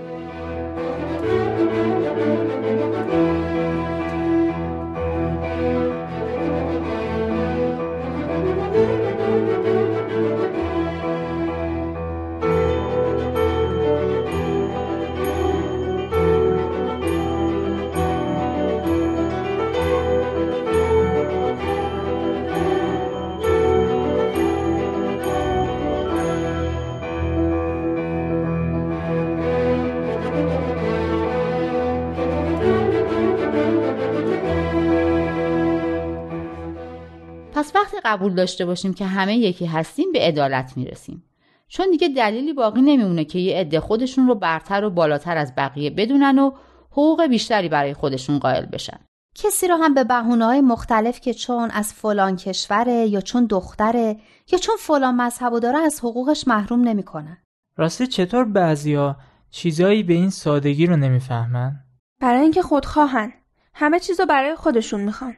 قبول 38.04 38.34
داشته 38.34 38.66
باشیم 38.66 38.94
که 38.94 39.06
همه 39.06 39.36
یکی 39.36 39.66
هستیم 39.66 40.12
به 40.12 40.20
عدالت 40.20 40.76
می‌رسیم 40.76 41.24
چون 41.68 41.90
دیگه 41.90 42.08
دلیلی 42.08 42.52
باقی 42.52 42.80
نمیمونه 42.80 43.24
که 43.24 43.38
یه 43.38 43.56
عده 43.56 43.80
خودشون 43.80 44.26
رو 44.26 44.34
برتر 44.34 44.84
و 44.84 44.90
بالاتر 44.90 45.36
از 45.36 45.52
بقیه 45.56 45.90
بدونن 45.90 46.38
و 46.38 46.50
حقوق 46.90 47.26
بیشتری 47.26 47.68
برای 47.68 47.94
خودشون 47.94 48.38
قائل 48.38 48.66
بشن 48.66 48.98
کسی 49.34 49.68
رو 49.68 49.76
هم 49.76 49.94
به 49.94 50.04
های 50.14 50.60
مختلف 50.60 51.20
که 51.20 51.34
چون 51.34 51.70
از 51.70 51.92
فلان 51.92 52.36
کشوره 52.36 53.06
یا 53.06 53.20
چون 53.20 53.46
دختره 53.46 54.16
یا 54.52 54.58
چون 54.58 54.76
فلان 54.78 55.14
مذهب 55.14 55.52
و 55.52 55.60
داره 55.60 55.78
از 55.78 56.00
حقوقش 56.00 56.48
محروم 56.48 56.80
نمی‌کنن. 56.80 57.38
راستی 57.76 58.06
چطور 58.06 58.44
بعضیا 58.44 59.16
چیزایی 59.50 60.02
به 60.02 60.14
این 60.14 60.30
سادگی 60.30 60.86
رو 60.86 60.96
نمی‌فهمن؟ 60.96 61.76
برای 62.20 62.40
اینکه 62.40 62.62
خودخواهن. 62.62 63.32
همه 63.74 64.00
چیزو 64.00 64.26
برای 64.26 64.56
خودشون 64.56 65.00
می‌خوان. 65.00 65.36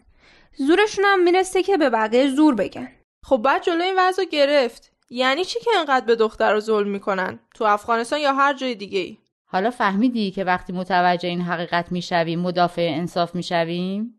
زورشون 0.57 1.05
هم 1.05 1.23
می‌رسه 1.23 1.63
که 1.63 1.77
به 1.77 1.91
بقیه 1.91 2.31
زور 2.31 2.55
بگن. 2.55 2.89
خب 3.25 3.37
بعد 3.37 3.63
جلو 3.63 3.83
این 3.83 3.95
وضع 3.99 4.25
گرفت. 4.25 4.93
یعنی 5.11 5.45
چی 5.45 5.61
که 5.61 5.71
انقدر 5.79 6.07
به 6.07 6.17
دختر 6.17 6.53
رو 6.53 6.61
ظلم 6.61 6.89
می‌کنن؟ 6.89 7.39
تو 7.55 7.65
افغانستان 7.65 8.21
یا 8.21 8.33
هر 8.33 8.55
جای 8.55 8.75
دیگه 8.75 8.99
ای؟ 8.99 9.19
حالا 9.47 9.71
فهمیدی 9.71 10.31
که 10.31 10.45
وقتی 10.45 10.73
متوجه 10.73 11.29
این 11.29 11.41
حقیقت 11.41 11.93
می‌شویم 11.93 12.41
مدافع 12.41 12.89
انصاف 12.95 13.35
می‌شویم؟ 13.35 14.15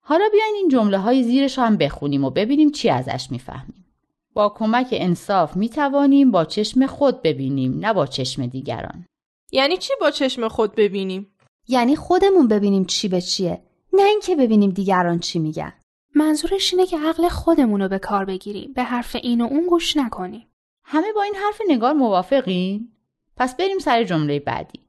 حالا 0.00 0.24
بیاین 0.32 0.54
این 0.54 0.68
جمله 0.68 0.98
های 0.98 1.22
زیرش 1.22 1.58
هم 1.58 1.76
بخونیم 1.76 2.24
و 2.24 2.30
ببینیم 2.30 2.70
چی 2.70 2.90
ازش 2.90 3.26
می‌فهمیم. 3.30 3.86
با 4.34 4.48
کمک 4.48 4.88
انصاف 4.92 5.56
می‌توانیم 5.56 6.30
با 6.30 6.44
چشم 6.44 6.86
خود 6.86 7.22
ببینیم 7.22 7.78
نه 7.78 7.92
با 7.92 8.06
چشم 8.06 8.46
دیگران. 8.46 9.06
یعنی 9.52 9.76
چی 9.76 9.92
با 10.00 10.10
چشم 10.10 10.48
خود 10.48 10.74
ببینیم؟ 10.74 11.34
یعنی 11.68 11.96
خودمون 11.96 12.48
ببینیم 12.48 12.84
چی 12.84 13.08
به 13.08 13.20
چیه 13.20 13.62
نه 13.92 14.02
اینکه 14.02 14.36
ببینیم 14.36 14.70
دیگران 14.70 15.18
چی 15.18 15.38
میگن. 15.38 15.72
منظورش 16.14 16.74
اینه 16.74 16.86
که 16.86 16.98
عقل 16.98 17.28
خودمون 17.28 17.82
رو 17.82 17.88
به 17.88 17.98
کار 17.98 18.24
بگیریم 18.24 18.72
به 18.72 18.82
حرف 18.82 19.16
این 19.22 19.40
و 19.40 19.44
اون 19.44 19.66
گوش 19.66 19.96
نکنیم. 19.96 20.46
همه 20.84 21.12
با 21.12 21.22
این 21.22 21.34
حرف 21.34 21.60
نگار 21.68 21.92
موافقین؟ 21.92 22.92
پس 23.36 23.56
بریم 23.56 23.78
سر 23.78 24.04
جمله 24.04 24.40
بعدی. 24.40 24.80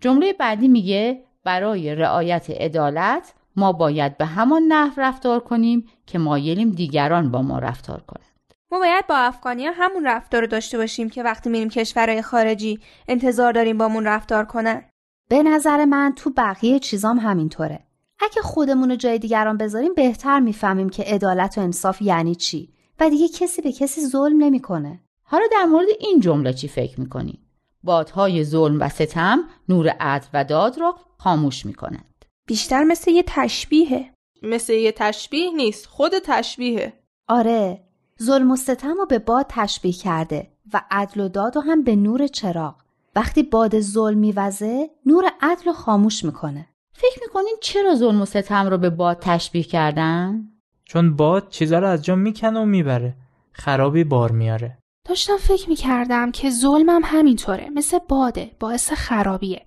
جمله 0.00 0.32
بعدی 0.32 0.68
میگه 0.68 1.24
برای 1.44 1.94
رعایت 1.94 2.50
عدالت 2.50 3.34
ما 3.56 3.72
باید 3.72 4.16
به 4.18 4.26
همان 4.26 4.62
نحو 4.62 5.00
رفتار 5.00 5.40
کنیم 5.40 5.88
که 6.06 6.18
مایلیم 6.18 6.70
دیگران 6.70 7.30
با 7.30 7.42
ما 7.42 7.58
رفتار 7.58 8.00
کنند. 8.00 8.54
ما 8.70 8.78
باید 8.78 9.06
با 9.06 9.16
افغانیا 9.16 9.72
همون 9.74 10.06
رفتار 10.06 10.40
رو 10.40 10.46
داشته 10.46 10.78
باشیم 10.78 11.10
که 11.10 11.22
وقتی 11.22 11.50
میریم 11.50 11.68
کشورهای 11.68 12.22
خارجی 12.22 12.80
انتظار 13.08 13.52
داریم 13.52 13.78
بامون 13.78 14.04
رفتار 14.04 14.44
کنن. 14.44 14.84
به 15.28 15.42
نظر 15.42 15.84
من 15.84 16.12
تو 16.16 16.30
بقیه 16.30 16.78
چیزام 16.78 17.18
همینطوره. 17.18 17.87
اگه 18.20 18.42
خودمون 18.42 18.90
رو 18.90 18.96
جای 18.96 19.18
دیگران 19.18 19.56
بذاریم 19.56 19.94
بهتر 19.94 20.40
می‌فهمیم 20.40 20.88
که 20.88 21.02
عدالت 21.02 21.58
و 21.58 21.60
انصاف 21.60 22.02
یعنی 22.02 22.34
چی 22.34 22.72
و 23.00 23.10
دیگه 23.10 23.28
کسی 23.28 23.62
به 23.62 23.72
کسی 23.72 24.00
ظلم 24.06 24.44
نمی‌کنه. 24.44 25.00
حالا 25.22 25.44
در 25.52 25.64
مورد 25.64 25.86
این 26.00 26.20
جمله 26.20 26.52
چی 26.52 26.68
فکر 26.68 27.00
می‌کنی؟ 27.00 27.38
بادهای 27.82 28.44
ظلم 28.44 28.80
و 28.80 28.88
ستم 28.88 29.38
نور 29.68 29.88
عدل 29.88 30.26
و 30.34 30.44
داد 30.44 30.78
را 30.78 30.96
خاموش 31.18 31.66
می 31.66 31.74
کنند. 31.74 32.24
بیشتر 32.46 32.84
مثل 32.84 33.10
یه 33.10 33.24
تشبیهه. 33.26 34.10
مثل 34.42 34.72
یه 34.72 34.92
تشبیه 34.92 35.50
نیست 35.50 35.86
خود 35.86 36.12
تشبیهه. 36.24 36.92
آره 37.28 37.84
ظلم 38.22 38.50
و 38.50 38.56
ستم 38.56 38.94
رو 38.98 39.06
به 39.06 39.18
باد 39.18 39.46
تشبیه 39.48 39.92
کرده 39.92 40.50
و 40.72 40.82
عدل 40.90 41.20
و 41.20 41.28
داد 41.28 41.56
رو 41.56 41.62
هم 41.62 41.84
به 41.84 41.96
نور 41.96 42.26
چراغ. 42.26 42.74
وقتی 43.16 43.42
باد 43.42 43.80
ظلم 43.80 44.18
میوزه 44.18 44.90
نور 45.06 45.24
عدل 45.40 45.64
رو 45.64 45.72
خاموش 45.72 46.24
می‌کنه. 46.24 46.67
فکر 46.98 47.20
می‌کنین 47.22 47.56
چرا 47.60 47.94
ظلم 47.94 48.22
و 48.22 48.24
ستم 48.24 48.66
رو 48.66 48.78
به 48.78 48.90
باد 48.90 49.18
تشبیه 49.20 49.62
کردن؟ 49.62 50.40
چون 50.84 51.16
باد 51.16 51.48
چیزا 51.48 51.78
رو 51.78 51.86
از 51.86 52.04
جا 52.04 52.14
می‌کنه 52.14 52.60
و 52.60 52.64
می‌بره. 52.64 53.14
خرابی 53.52 54.04
بار 54.04 54.32
میاره. 54.32 54.78
داشتم 55.08 55.36
فکر 55.36 55.68
می‌کردم 55.68 56.30
که 56.30 56.50
ظلمم 56.50 57.00
همینطوره 57.04 57.68
مثل 57.74 57.98
باده 58.08 58.50
باعث 58.60 58.92
خرابیه 58.92 59.62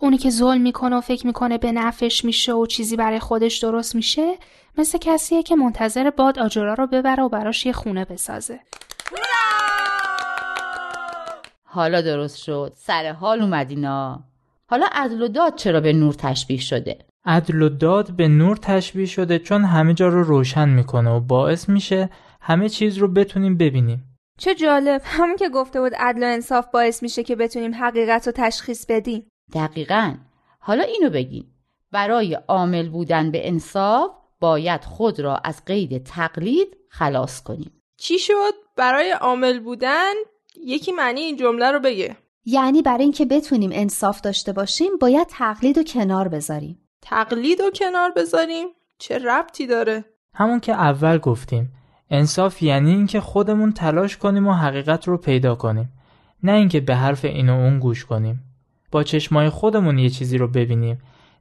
اونی 0.00 0.18
که 0.18 0.30
ظلم 0.30 0.60
می‌کنه 0.60 0.96
و 0.96 1.00
فکر 1.00 1.26
می‌کنه 1.26 1.58
به 1.58 1.72
نفش 1.72 2.24
میشه 2.24 2.52
و 2.52 2.66
چیزی 2.66 2.96
برای 2.96 3.20
خودش 3.20 3.58
درست 3.58 3.94
میشه 3.94 4.34
مثل 4.78 4.98
کسیه 4.98 5.42
که 5.42 5.56
منتظر 5.56 6.10
باد 6.10 6.38
آجرا 6.38 6.74
رو 6.74 6.86
ببره 6.86 7.22
و 7.22 7.28
براش 7.28 7.66
یه 7.66 7.72
خونه 7.72 8.04
بسازه 8.04 8.60
حالا 11.64 12.00
درست 12.00 12.36
شد 12.36 12.72
سر 12.76 13.12
حال 13.12 13.42
اومدینا 13.42 14.24
حالا 14.70 14.86
عدل 14.92 15.22
و 15.22 15.28
داد 15.28 15.54
چرا 15.54 15.80
به 15.80 15.92
نور 15.92 16.14
تشبیه 16.14 16.60
شده؟ 16.60 16.98
عدل 17.24 17.62
و 17.62 17.68
داد 17.68 18.10
به 18.10 18.28
نور 18.28 18.56
تشبیه 18.56 19.06
شده 19.06 19.38
چون 19.38 19.64
همه 19.64 19.94
جا 19.94 20.08
رو 20.08 20.22
روشن 20.22 20.68
می‌کنه 20.68 21.10
و 21.10 21.20
باعث 21.20 21.68
میشه 21.68 22.10
همه 22.40 22.68
چیز 22.68 22.98
رو 22.98 23.08
بتونیم 23.08 23.56
ببینیم. 23.56 24.18
چه 24.38 24.54
جالب. 24.54 25.02
همون 25.04 25.36
که 25.36 25.48
گفته 25.48 25.80
بود 25.80 25.94
عدل 25.94 26.22
و 26.22 26.26
انصاف 26.26 26.66
باعث 26.72 27.02
میشه 27.02 27.22
که 27.22 27.36
بتونیم 27.36 27.74
حقیقت 27.74 28.26
رو 28.26 28.32
تشخیص 28.36 28.86
بدیم. 28.88 29.28
دقیقا. 29.54 30.14
حالا 30.58 30.82
اینو 30.82 31.10
بگین. 31.10 31.44
برای 31.92 32.34
عامل 32.34 32.88
بودن 32.88 33.30
به 33.30 33.48
انصاف 33.48 34.10
باید 34.40 34.84
خود 34.84 35.20
را 35.20 35.36
از 35.36 35.64
قید 35.64 36.04
تقلید 36.04 36.76
خلاص 36.88 37.42
کنیم. 37.42 37.82
چی 37.98 38.18
شد؟ 38.18 38.52
برای 38.76 39.10
عامل 39.10 39.60
بودن 39.60 40.12
یکی 40.64 40.92
معنی 40.92 41.20
این 41.20 41.36
جمله 41.36 41.70
رو 41.70 41.80
بگه. 41.80 42.16
یعنی 42.48 42.82
برای 42.82 43.02
اینکه 43.02 43.24
بتونیم 43.24 43.70
انصاف 43.72 44.20
داشته 44.20 44.52
باشیم 44.52 44.96
باید 45.00 45.26
تقلید 45.30 45.78
و 45.78 45.82
کنار 45.82 46.28
بذاریم. 46.28 46.78
تقلید 47.02 47.60
و 47.60 47.70
کنار 47.70 48.12
بذاریم؟ 48.16 48.66
چه 48.98 49.18
ربطی 49.18 49.66
داره؟ 49.66 50.04
همون 50.34 50.60
که 50.60 50.72
اول 50.72 51.18
گفتیم. 51.18 51.72
انصاف 52.10 52.62
یعنی 52.62 52.90
اینکه 52.90 53.20
خودمون 53.20 53.72
تلاش 53.72 54.16
کنیم 54.16 54.46
و 54.46 54.52
حقیقت 54.52 55.08
رو 55.08 55.16
پیدا 55.16 55.54
کنیم. 55.54 55.92
نه 56.42 56.52
اینکه 56.52 56.80
به 56.80 56.94
حرف 56.94 57.24
این 57.24 57.50
و 57.50 57.52
اون 57.52 57.78
گوش 57.78 58.04
کنیم. 58.04 58.42
با 58.92 59.02
چشمای 59.02 59.48
خودمون 59.48 59.98
یه 59.98 60.10
چیزی 60.10 60.38
رو 60.38 60.48
ببینیم. 60.48 60.98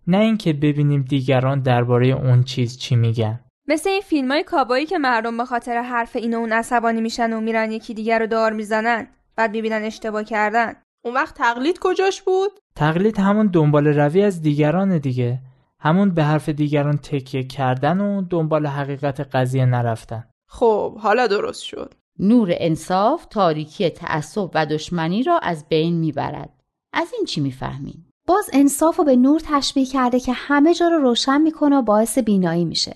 نه 0.07 0.17
اینکه 0.17 0.53
ببینیم 0.53 1.01
دیگران 1.01 1.61
درباره 1.61 2.07
اون 2.07 2.43
چیز 2.43 2.77
چی 2.77 2.95
میگن. 2.95 3.39
مثل 3.67 3.89
این 3.89 4.01
فیلم 4.01 4.31
های 4.31 4.43
کابایی 4.43 4.85
که 4.85 4.97
مردم 4.97 5.37
به 5.37 5.45
خاطر 5.45 5.81
حرف 5.81 6.15
این 6.15 6.33
و 6.33 6.37
اون 6.37 6.53
عصبانی 6.53 7.01
میشن 7.01 7.33
و 7.33 7.41
میرن 7.41 7.71
یکی 7.71 7.93
دیگر 7.93 8.19
رو 8.19 8.27
دار 8.27 8.53
می‌زنن 8.53 9.07
بعد 9.35 9.51
می‌بینن 9.51 9.83
اشتباه 9.83 10.23
کردن. 10.23 10.73
اون 11.05 11.13
وقت 11.13 11.35
تقلید 11.35 11.79
کجاش 11.81 12.21
بود؟ 12.21 12.51
تقلید 12.75 13.19
همون 13.19 13.47
دنبال 13.47 13.87
روی 13.87 14.21
از 14.21 14.41
دیگران 14.41 14.97
دیگه. 14.97 15.39
همون 15.79 16.11
به 16.11 16.23
حرف 16.23 16.49
دیگران 16.49 16.97
تکیه 16.97 17.43
کردن 17.43 18.01
و 18.01 18.21
دنبال 18.21 18.67
حقیقت 18.67 19.19
قضیه 19.19 19.65
نرفتن. 19.65 20.23
خب 20.47 20.97
حالا 20.97 21.27
درست 21.27 21.63
شد. 21.63 21.93
نور 22.19 22.49
انصاف 22.51 23.25
تاریکی 23.25 23.89
تعصب 23.89 24.49
و 24.53 24.65
دشمنی 24.65 25.23
را 25.23 25.39
از 25.39 25.65
بین 25.69 25.95
می‌برد. 25.95 26.49
از 26.93 27.07
این 27.13 27.25
چی 27.25 27.41
می‌فهمین 27.41 28.05
باز 28.27 28.49
انصاف 28.53 28.97
رو 28.97 29.03
به 29.03 29.15
نور 29.15 29.41
تشبیه 29.43 29.85
کرده 29.85 30.19
که 30.19 30.33
همه 30.33 30.73
جا 30.73 30.87
رو 30.87 30.97
روشن 30.99 31.41
می‌کنه 31.41 31.75
و 31.75 31.81
باعث 31.81 32.17
بینایی 32.17 32.65
میشه 32.65 32.95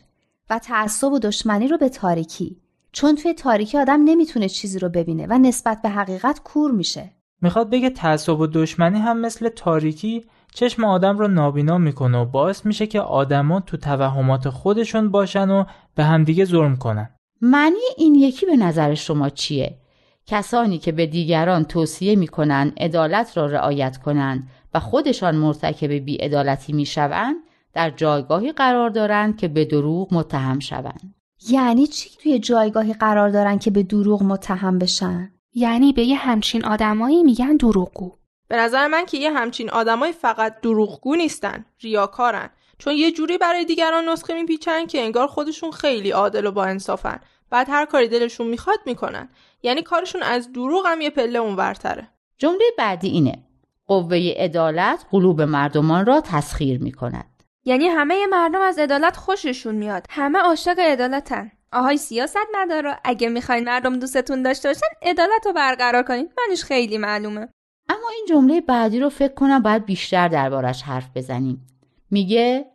و 0.49 0.59
تعصب 0.59 1.11
و 1.11 1.19
دشمنی 1.19 1.67
رو 1.67 1.77
به 1.77 1.89
تاریکی. 1.89 2.61
چون 2.91 3.15
توی 3.15 3.33
تاریکی 3.33 3.77
آدم 3.77 4.03
نمی‌تونه 4.03 4.49
چیزی 4.49 4.79
رو 4.79 4.89
ببینه 4.89 5.27
و 5.29 5.37
نسبت 5.37 5.81
به 5.81 5.89
حقیقت 5.89 6.39
کور 6.43 6.71
میشه. 6.71 7.18
می‌خواد 7.41 7.69
بگه 7.69 7.89
تعصب 7.89 8.39
و 8.39 8.47
دشمنی 8.47 8.99
هم 8.99 9.21
مثل 9.21 9.49
تاریکی 9.49 10.25
چشم 10.53 10.83
آدم 10.83 11.17
رو 11.17 11.27
نابینا 11.27 11.77
می‌کنه 11.77 12.17
و 12.17 12.25
باعث 12.25 12.65
میشه 12.65 12.87
که 12.87 13.01
آدما 13.01 13.59
تو 13.59 13.77
توهمات 13.77 14.49
خودشون 14.49 15.11
باشن 15.11 15.49
و 15.49 15.63
به 15.95 16.03
همدیگه 16.03 16.45
ظلم 16.45 16.75
کنن 16.75 17.09
معنی 17.41 17.75
این 17.97 18.15
یکی 18.15 18.45
به 18.45 18.55
نظر 18.55 18.93
شما 18.93 19.29
چیه؟ 19.29 19.77
کسانی 20.25 20.77
که 20.77 20.91
به 20.91 21.05
دیگران 21.05 21.63
توصیه 21.63 22.15
می 22.15 22.27
کنند 22.27 22.73
عدالت 22.77 23.37
را 23.37 23.45
رعایت 23.45 23.97
کنند 23.97 24.47
و 24.73 24.79
خودشان 24.79 25.35
مرتکب 25.35 25.91
بیعدالتی 25.91 26.73
می 26.73 26.85
شوند 26.85 27.35
در 27.73 27.89
جایگاهی 27.89 28.51
قرار 28.51 28.89
دارند 28.89 29.37
که 29.37 29.47
به 29.47 29.65
دروغ 29.65 30.13
متهم 30.13 30.59
شوند. 30.59 31.15
یعنی 31.49 31.87
چی 31.87 32.09
توی 32.23 32.39
جایگاهی 32.39 32.93
قرار 32.93 33.29
دارن 33.29 33.59
که 33.59 33.71
به 33.71 33.83
دروغ 33.83 34.23
متهم 34.23 34.79
بشن؟ 34.79 35.31
یعنی 35.53 35.93
به 35.93 36.03
یه 36.03 36.17
همچین 36.17 36.65
آدمایی 36.65 37.23
میگن 37.23 37.55
دروغگو. 37.55 38.15
به 38.47 38.57
نظر 38.57 38.87
من 38.87 39.05
که 39.05 39.17
یه 39.17 39.31
همچین 39.31 39.69
آدمایی 39.69 40.13
فقط 40.13 40.61
دروغگو 40.61 41.15
نیستن، 41.15 41.65
ریاکارن. 41.81 42.49
چون 42.77 42.93
یه 42.93 43.11
جوری 43.11 43.37
برای 43.37 43.65
دیگران 43.65 44.09
نسخه 44.09 44.33
میپیچن 44.33 44.85
که 44.85 45.01
انگار 45.01 45.27
خودشون 45.27 45.71
خیلی 45.71 46.11
عادل 46.11 46.45
و 46.45 46.51
با 46.51 46.65
انصافن. 46.65 47.19
بعد 47.49 47.69
هر 47.69 47.85
کاری 47.85 48.07
دلشون 48.07 48.47
می‌خواد 48.47 48.79
می‌کنن. 48.85 49.29
یعنی 49.63 49.81
کارشون 49.81 50.23
از 50.23 50.51
دروغ 50.51 50.85
هم 50.85 51.01
یه 51.01 51.09
پله 51.09 51.39
اونورتره. 51.39 52.09
جمله 52.37 52.65
بعدی 52.77 53.07
اینه. 53.07 53.43
قوه 53.87 54.33
عدالت 54.37 55.05
قلوب 55.11 55.41
مردمان 55.41 56.05
را 56.05 56.21
تسخیر 56.21 56.79
می‌کند. 56.79 57.43
یعنی 57.65 57.87
همه 57.87 58.27
مردم 58.27 58.61
از 58.61 58.79
عدالت 58.79 59.17
خوششون 59.17 59.75
میاد. 59.75 60.05
همه 60.09 60.39
عاشق 60.39 60.79
عدالتن. 60.79 61.51
آهای 61.71 61.97
سیاست 61.97 62.37
نداره. 62.53 62.99
اگه 63.03 63.29
می‌خواین 63.29 63.63
مردم 63.63 63.99
دوستتون 63.99 64.41
داشته 64.41 64.69
باشن 64.69 64.87
عدالت 65.01 65.45
رو 65.45 65.53
برقرار 65.53 66.03
کنید 66.03 66.31
منش 66.37 66.63
خیلی 66.63 66.97
معلومه. 66.97 67.49
اما 67.89 68.09
این 68.15 68.25
جمله 68.29 68.61
بعدی 68.61 68.99
رو 68.99 69.09
فکر 69.09 69.33
کنم 69.33 69.59
باید 69.59 69.85
بیشتر 69.85 70.27
دربارش 70.27 70.81
حرف 70.81 71.09
بزنیم. 71.15 71.67
میگه 72.11 72.65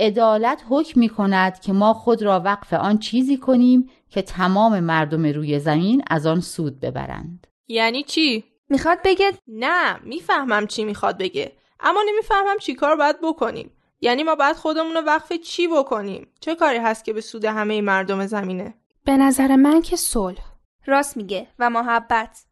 عدالت 0.00 0.62
حکم 0.68 1.00
می 1.00 1.08
کند 1.08 1.60
که 1.60 1.72
ما 1.72 1.94
خود 1.94 2.22
را 2.22 2.40
وقف 2.40 2.72
آن 2.72 2.98
چیزی 2.98 3.36
کنیم 3.36 3.90
که 4.08 4.22
تمام 4.22 4.80
مردم 4.80 5.26
روی 5.26 5.58
زمین 5.58 6.02
از 6.10 6.26
آن 6.26 6.40
سود 6.40 6.80
ببرند. 6.80 7.46
یعنی 7.68 8.02
چی؟ 8.02 8.44
می‌خواد 8.68 8.98
بگه 9.04 9.32
نه 9.48 9.98
می‌فهمم 10.02 10.66
چی 10.66 10.84
می‌خواد 10.84 11.18
بگه. 11.18 11.52
اما 11.80 12.00
نمی‌فهمم 12.08 12.58
چی 12.58 12.74
کار 12.74 12.96
باید 12.96 13.16
بکنیم. 13.22 13.70
یعنی 14.04 14.22
ما 14.22 14.34
باید 14.34 14.56
خودمون 14.56 14.94
رو 14.94 15.00
وقف 15.00 15.32
چی 15.32 15.68
بکنیم؟ 15.68 16.28
چه 16.40 16.54
کاری 16.54 16.78
هست 16.78 17.04
که 17.04 17.12
به 17.12 17.20
سود 17.20 17.44
همه 17.44 17.80
مردم 17.80 18.26
زمینه؟ 18.26 18.74
به 19.04 19.16
نظر 19.16 19.56
من 19.56 19.82
که 19.82 19.96
صلح. 19.96 20.40
راست 20.86 21.16
میگه. 21.16 21.46
و 21.58 21.70
محبت. 21.70 22.44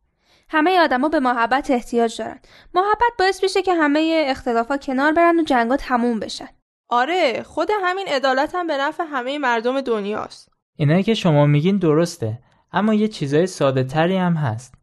همه 0.49 0.81
آدما 0.81 1.09
به 1.09 1.21
محبت 1.21 1.71
احتیاج 1.71 2.19
دارن. 2.19 2.41
محبت 2.75 3.13
باعث 3.19 3.43
میشه 3.43 3.63
که 3.63 3.75
همه 3.75 4.25
اختلافا 4.29 4.77
کنار 4.77 5.13
برن 5.13 5.41
و 5.41 5.43
جنگا 5.43 5.77
تموم 5.77 6.21
بشن. 6.21 6.49
آره 6.89 7.43
خود 7.43 7.69
همین 7.83 8.09
عدالت 8.09 8.55
هم 8.55 8.67
به 8.67 8.77
نفع 8.77 9.05
همه 9.05 9.39
مردم 9.39 9.81
دنیاست. 9.81 10.49
اینایی 10.77 11.03
که 11.03 11.15
شما 11.15 11.47
میگین 11.47 11.79
درسته 11.79 12.39
اما 12.73 12.95
یه 12.95 13.09
چیزای 13.09 13.47
ساده 13.47 13.85
تری 13.85 14.17
هم 14.17 14.35
هست. 14.35 14.75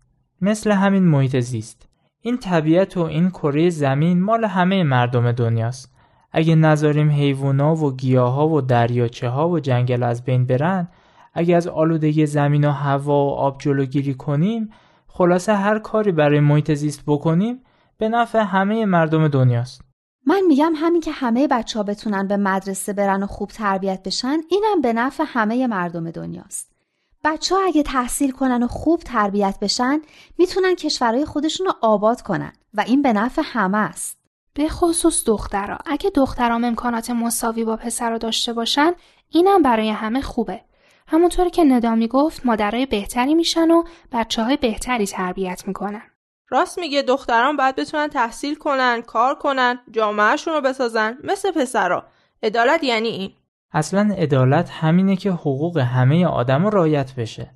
مثل 0.42 0.72
همین 0.72 1.04
محیط 1.04 1.40
زیست. 1.40 1.88
این 2.22 2.38
طبیعت 2.38 2.98
و 2.98 3.02
این 3.02 3.30
کره 3.30 3.70
زمین 3.70 4.22
مال 4.22 4.46
همه 4.46 4.84
مردم 4.84 5.32
دنیاست. 5.32 5.99
اگه 6.32 6.56
نذاریم 6.56 7.10
حیوونا 7.10 7.76
و 7.76 7.96
گیاها 7.96 8.50
و 8.50 8.62
دریاچه 8.62 9.30
ها 9.30 9.50
و 9.50 9.60
جنگل 9.60 10.04
از 10.04 10.24
بین 10.24 10.46
برن 10.46 10.88
اگه 11.34 11.56
از 11.56 11.68
آلودگی 11.68 12.26
زمین 12.26 12.66
و 12.66 12.72
هوا 12.72 13.26
و 13.26 13.30
آب 13.30 13.62
جلوگیری 13.62 14.14
کنیم 14.14 14.70
خلاصه 15.08 15.54
هر 15.54 15.80
کاری 15.80 16.12
برای 16.12 16.40
محیط 16.40 16.74
زیست 16.74 17.04
بکنیم 17.08 17.62
به 17.98 18.10
نفع 18.10 18.40
همه 18.40 18.86
مردم 18.86 19.28
دنیاست. 19.28 19.82
من 20.28 20.42
میگم 20.48 20.74
همین 20.76 21.02
که 21.02 21.12
همه 21.12 21.48
بچه 21.48 21.80
ها 21.80 21.84
بتونن 21.84 22.28
به 22.28 22.38
مدرسه 22.38 22.94
برن 22.94 23.24
و 23.24 23.28
خوب 23.28 23.50
تربیت 23.50 24.04
بشن 24.04 24.38
اینم 24.50 24.82
به 24.82 24.94
نفع 24.94 25.24
همه 25.28 25.68
مردم 25.68 26.12
دنیاست. 26.12 26.72
بچه 27.24 27.56
ها 27.56 27.62
اگه 27.68 27.84
تحصیل 27.84 28.32
کنن 28.32 28.64
و 28.64 28.68
خوب 28.68 29.00
تربیت 29.00 29.58
بشن 29.62 30.02
می‌تونن 30.38 30.76
کشورهای 30.76 31.26
خودشون 31.26 31.68
رو 31.68 31.74
آباد 31.82 32.22
کنن 32.22 32.54
و 32.74 32.82
این 32.82 33.02
به 33.02 33.14
نفع 33.14 33.42
همه 33.46 33.78
است. 33.78 34.19
به 34.60 34.70
خصوص 34.70 35.24
دخترها 35.26 35.78
اگه 35.86 36.10
دخترام 36.10 36.64
امکانات 36.64 37.10
مساوی 37.10 37.64
با 37.64 37.76
پسرها 37.76 38.18
داشته 38.18 38.54
باشن 38.54 38.92
اینم 39.30 39.62
برای 39.62 39.90
همه 39.90 40.22
خوبه. 40.22 40.62
همونطوری 41.08 41.50
که 41.50 41.64
ندامی 41.64 42.08
گفت 42.08 42.46
مادرای 42.46 42.86
بهتری 42.86 43.36
میشن 43.36 43.72
و 43.72 43.84
بچه 44.12 44.44
های 44.44 44.58
بهتری 44.58 45.08
تربیت 45.08 45.64
می‌کنن. 45.68 46.02
راست 46.50 46.80
میگه 46.80 47.02
دختران 47.02 47.58
باید 47.58 47.76
بتونن 47.76 48.08
تحصیل 48.08 48.56
کنن 48.56 49.02
کار 49.02 49.36
کنن 49.36 49.80
جامعهشون 49.92 50.54
رو 50.54 50.62
بسازن 50.62 51.18
مثل 51.24 51.52
پسرا. 51.52 52.04
عدالت 52.44 52.84
یعنی 52.84 53.08
این. 53.08 53.32
اصلا 53.72 54.16
عدالت 54.18 54.70
همینه 54.70 55.16
که 55.16 55.32
حقوق 55.32 55.78
همه 55.78 56.26
آدما 56.26 56.70
رعایت 56.70 57.16
بشه. 57.16 57.52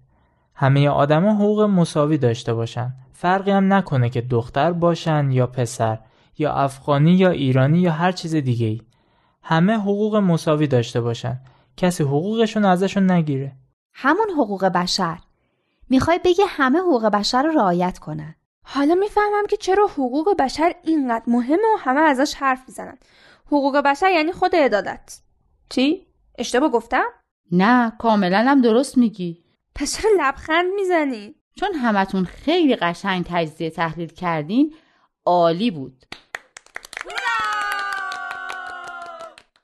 همه 0.56 0.90
آدما 0.90 1.34
حقوق 1.34 1.62
مساوی 1.62 2.18
داشته 2.18 2.54
باشن. 2.54 2.94
فرقی 3.14 3.52
هم 3.52 3.74
نکنه 3.74 4.10
که 4.10 4.22
دختر 4.22 4.72
باشن 4.72 5.32
یا 5.32 5.48
پسر. 5.48 6.00
یا 6.38 6.54
افغانی 6.54 7.12
یا 7.12 7.30
ایرانی 7.30 7.80
یا 7.80 7.92
هر 7.92 8.12
چیز 8.12 8.36
دیگه 8.36 8.68
ای. 8.68 8.82
همه 9.44 9.74
حقوق 9.74 10.16
مساوی 10.16 10.68
داشته 10.68 11.02
باشن. 11.02 11.42
کسی 11.78 12.04
حقوقشون 12.04 12.66
ازشون 12.66 13.12
نگیره. 13.12 13.56
همون 13.94 14.30
حقوق 14.30 14.66
بشر. 14.66 15.18
می‌خوای 15.90 16.20
بگه 16.26 16.46
همه 16.48 16.80
حقوق 16.80 17.06
بشر 17.06 17.44
رو 17.44 17.52
رعایت 17.52 18.00
کنن. 18.00 18.36
حالا 18.66 18.96
می‌فهمم 18.96 19.46
که 19.50 19.58
چرا 19.58 19.88
حقوق 19.88 20.36
بشر 20.40 20.76
اینقدر 20.84 21.24
مهمه 21.28 21.58
و 21.76 21.78
همه 21.80 22.00
ازش 22.00 22.34
حرف 22.34 22.64
می‌زنن. 22.68 22.98
حقوق 23.46 23.78
بشر 23.78 24.12
یعنی 24.12 24.32
خود 24.32 24.56
عدالت. 24.56 25.22
چی؟ 25.70 26.08
اشتباه 26.38 26.70
گفتم؟ 26.70 27.06
نه 27.52 27.94
کاملا 28.00 28.46
هم 28.48 28.62
درست 28.62 28.98
میگی. 28.98 29.44
پس 29.76 29.98
چرا 29.98 30.12
لبخند 30.20 30.66
می‌زنی؟ 30.76 31.36
چون 31.56 31.74
همتون 31.74 32.26
خیلی 32.26 32.76
قشنگ 32.76 33.26
تجزیه 33.30 33.70
تحلیل 33.70 34.10
کردین 34.10 34.74
عالی 35.26 35.72
بود. 35.72 36.06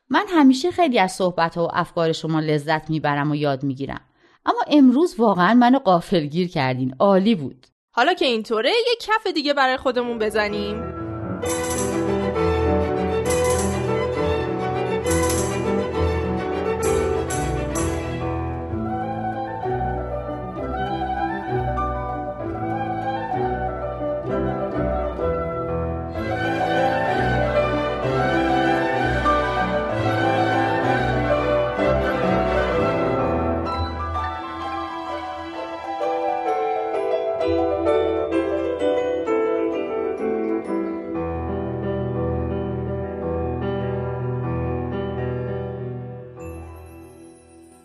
من 0.09 0.25
همیشه 0.29 0.71
خیلی 0.71 0.99
از 0.99 1.11
صحبت 1.11 1.57
و 1.57 1.67
افکار 1.73 2.11
شما 2.11 2.39
لذت 2.39 2.89
می‌برم 2.89 3.31
و 3.31 3.35
یاد 3.35 3.63
می‌گیرم. 3.63 4.01
اما 4.45 4.59
امروز 4.67 5.15
واقعا 5.19 5.53
منو 5.53 5.79
قافلگیر 5.79 6.47
کردین. 6.47 6.95
عالی 6.99 7.35
بود. 7.35 7.67
حالا 7.91 8.13
که 8.13 8.25
اینطوره 8.25 8.69
یه 8.69 8.95
کف 9.01 9.27
دیگه 9.27 9.53
برای 9.53 9.77
خودمون 9.77 10.19
بزنیم. 10.19 10.83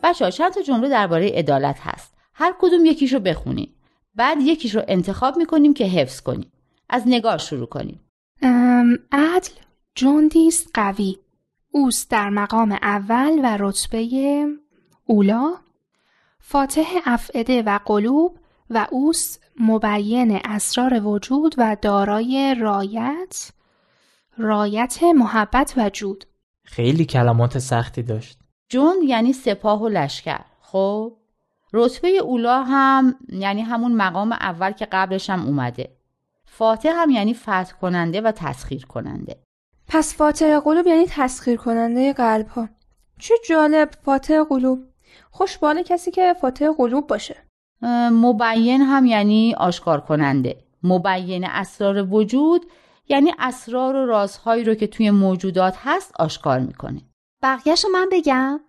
بچه 0.05 0.31
چند 0.31 0.53
تا 0.53 0.63
جمله 0.63 0.89
درباره 0.89 1.29
عدالت 1.29 1.77
هست. 1.81 2.15
هر 2.35 2.55
کدوم 2.61 2.85
یکیشو 2.85 3.19
بخونیم. 3.19 3.75
بعد 4.15 4.41
یکیش 4.41 4.75
رو 4.75 4.83
انتخاب 4.89 5.37
می‌کنیم 5.37 5.75
که 5.75 5.85
حفظ 5.85 6.21
کنیم. 6.21 6.53
از 6.91 7.03
نگاه 7.07 7.39
شروع 7.39 7.67
کنیم. 7.67 8.01
عدل 9.13 9.49
جندیست 9.95 10.71
قوی. 10.75 11.19
اوست 11.71 12.11
در 12.11 12.31
مقام 12.31 12.73
اول 12.73 13.41
و 13.43 13.57
رتبه 13.61 14.09
اولا. 15.07 15.55
فاتح 16.41 17.01
افعده 17.05 17.63
و 17.63 17.79
قلوب 17.85 18.39
و 18.71 18.87
اوست 18.91 19.41
مبین 19.61 20.41
اسرار 20.45 21.07
وجود 21.07 21.55
و 21.59 21.77
دارای 21.83 22.57
رایت 22.61 23.51
رایت 24.39 25.03
محبت 25.03 25.75
و 25.77 25.91
جود. 25.91 26.25
خیلی 26.65 27.05
کلمات 27.05 27.59
سختی 27.59 28.03
داشت. 28.03 28.39
جند 28.75 29.03
یعنی 29.03 29.33
سپاه 29.33 29.83
و 29.83 29.89
لشکر. 29.89 30.41
خب؟ 30.61 31.13
رتبه 31.73 32.09
اولا 32.09 32.63
هم 32.63 33.15
یعنی 33.29 33.63
همون 33.63 33.95
مقام 33.95 34.33
اول 34.33 34.71
که 34.71 34.89
قبلش 34.93 35.31
هم 35.31 35.47
اومده. 35.47 35.97
فاتح 36.47 36.93
هم 36.97 37.11
یعنی 37.11 37.35
فتح 37.35 37.73
کننده 37.81 38.21
و 38.21 38.33
تسخیر 38.33 38.87
کننده. 38.87 39.37
پس 39.89 40.15
فاتح 40.15 40.59
قلوب 40.59 40.87
یعنی 40.87 41.07
تسخیر 41.09 41.57
کننده 41.57 42.13
قلب 42.13 42.49
ها 42.49 42.69
چه 43.19 43.35
جالب 43.49 43.91
فاتح 44.05 44.43
قلوب. 44.43 44.79
خوش 45.31 45.59
باله 45.59 45.83
کسی 45.83 46.11
که 46.11 46.35
فاتح 46.41 46.69
قلوب 46.79 47.07
باشه. 47.07 47.37
مبین 48.13 48.81
هم 48.81 49.07
یعنی 49.07 49.55
آشکار 49.55 50.01
کننده. 50.01 50.57
مبین 50.83 51.45
اسرار 51.45 52.15
وجود 52.15 52.67
یعنی 53.09 53.33
اسرار 53.39 53.97
و 53.97 54.07
رازهایی 54.07 54.65
رو 54.65 54.75
که 54.75 54.87
توی 54.87 55.11
موجودات 55.11 55.75
هست 55.85 56.13
آشکار 56.19 56.61
می‌کنه. 56.61 57.01
بقیهشو 57.45 57.89
من 57.89 58.09
بگم. 58.13 58.61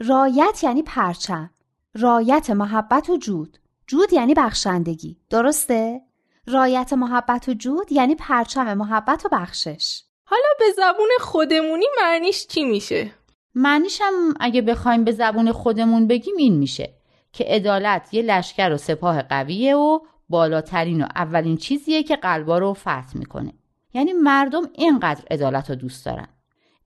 رایت 0.00 0.64
یعنی 0.64 0.82
پرچم. 0.82 1.50
رایت 1.94 2.50
محبت 2.50 3.10
و 3.10 3.16
جود. 3.16 3.58
جود 3.86 4.12
یعنی 4.12 4.34
بخشندگی. 4.34 5.16
درسته؟ 5.30 6.00
رایت 6.46 6.92
محبت 6.92 7.48
و 7.48 7.54
جود 7.54 7.92
یعنی 7.92 8.14
پرچم 8.14 8.74
محبت 8.74 9.26
و 9.26 9.28
بخشش. 9.32 10.02
حالا 10.24 10.48
به 10.58 10.64
زبون 10.76 11.08
خودمونی 11.20 11.86
معنیش 12.02 12.46
چی 12.46 12.64
میشه؟ 12.64 13.10
معنیش 13.54 14.00
هم 14.00 14.34
اگه 14.40 14.62
بخوایم 14.62 15.04
به 15.04 15.12
زبون 15.12 15.52
خودمون 15.52 16.06
بگیم 16.06 16.36
این 16.38 16.58
میشه 16.58 16.94
که 17.32 17.44
عدالت 17.44 18.14
یه 18.14 18.22
لشکر 18.22 18.72
و 18.72 18.76
سپاه 18.76 19.22
قویه 19.22 19.76
و 19.76 19.98
بالاترین 20.28 21.02
و 21.02 21.06
اولین 21.16 21.56
چیزیه 21.56 22.02
که 22.02 22.16
قلبا 22.16 22.58
رو 22.58 22.74
فتح 22.74 23.16
می‌کنه. 23.16 23.52
یعنی 23.94 24.12
مردم 24.12 24.62
اینقدر 24.72 25.24
عدالت 25.30 25.70
رو 25.70 25.76
دوست 25.76 26.06
دارن. 26.06 26.28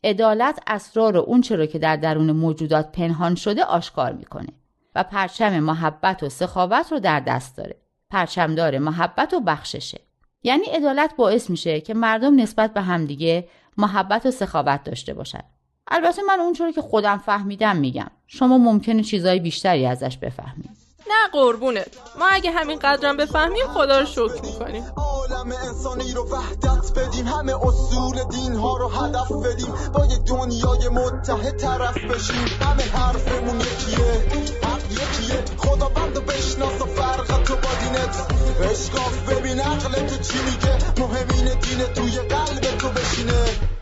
عدالت 0.05 0.59
اسرار 0.67 1.17
و 1.17 1.39
رو 1.51 1.67
که 1.67 1.79
در 1.79 1.97
درون 1.97 2.33
موجودات 2.33 2.93
پنهان 2.93 3.35
شده 3.35 3.65
آشکار 3.65 4.13
می‌کنه 4.13 4.49
و 4.95 5.03
پرچم 5.03 5.61
محبت 5.61 6.23
و 6.23 6.29
سخاوت 6.29 6.93
رو 6.93 6.99
در 6.99 7.21
دست 7.21 7.57
داره. 7.57 7.77
پرچمدار 8.11 8.79
محبت 8.79 9.35
و 9.35 9.41
بخششه. 9.41 10.01
یعنی 10.43 10.65
عدالت 10.65 11.17
باعث 11.17 11.51
میشه 11.51 11.81
که 11.81 11.95
مردم 11.95 12.41
نسبت 12.41 12.75
به 12.75 12.81
همدیگه 12.81 13.49
محبت 13.77 14.27
و 14.27 14.31
سخاوت 14.31 14.85
داشته 14.85 15.15
باشن. 15.15 15.43
البته 15.89 16.23
من 16.23 16.41
اونطوری 16.41 16.73
که 16.73 16.83
خودم 16.83 17.19
فهمیدم 17.19 17.77
میگم. 17.77 18.11
شما 18.27 18.59
ممکنه 18.59 19.03
چیزای 19.03 19.41
بیشتری 19.41 19.87
ازش 19.87 20.17
بفهمید. 20.17 20.84
نه 21.07 21.29
قربونت 21.33 21.89
ما 22.19 22.29
اگه 22.29 22.51
همین 22.51 22.79
قدرم 22.79 23.17
بفهمیم 23.17 23.67
خدا 23.67 23.99
رو 24.01 24.07
شکر 24.07 24.43
می‌کنیم. 24.43 24.93
عالم 24.97 25.53
انسانی 25.53 26.13
رو 26.13 26.29
وحدت 26.31 26.99
بدیم. 26.99 27.27
همه 27.27 27.67
اصول 27.67 28.25
دین 28.31 28.55
ها 28.55 28.77
رو 28.77 28.89
هدف 28.89 29.33
بدیم. 29.33 29.75
با 29.95 30.05
یه 30.07 30.19
دنیای 30.19 30.89
متحد 30.89 31.57
طرف 31.57 31.97
بشیم. 31.99 32.47
همه 32.61 32.83
حرفمون 32.83 33.61
یکیه. 33.61 34.25
حق 34.63 34.93
یکیه. 34.93 35.45
خدا 35.59 35.89
بند 35.89 36.17
و 36.17 36.21
بشناس 36.21 36.81
و 36.81 36.87
فرق 36.87 37.43
تو 37.43 37.55
با 37.55 37.71
دینت. 37.81 38.27
اشکاف 38.71 39.29
ببین 39.29 39.61
عقل 39.61 39.93
تو 39.93 40.17
چی 40.23 40.39
میگه؟ 40.45 41.01
مهمین 41.01 41.59
دین 41.61 41.85
توی 41.95 42.29
قلب 42.29 42.79
تو 42.79 42.89
بشینه. 42.89 43.74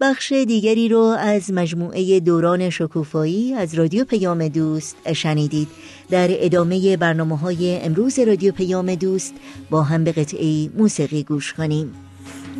بخش 0.00 0.32
دیگری 0.32 0.88
رو 0.88 1.00
از 1.00 1.52
مجموعه 1.52 2.20
دوران 2.20 2.70
شکوفایی 2.70 3.54
از 3.54 3.74
رادیو 3.74 4.04
پیام 4.04 4.48
دوست 4.48 4.96
شنیدید. 5.12 5.68
در 6.10 6.28
ادامه 6.30 6.96
برنامه 6.96 7.38
های 7.38 7.80
امروز 7.82 8.18
رادیو 8.18 8.52
پیام 8.52 8.94
دوست 8.94 9.34
با 9.70 9.82
هم 9.82 10.04
به 10.04 10.12
قطعه 10.12 10.68
موسیقی 10.68 11.22
گوش 11.22 11.52
کنیم. 11.52 11.94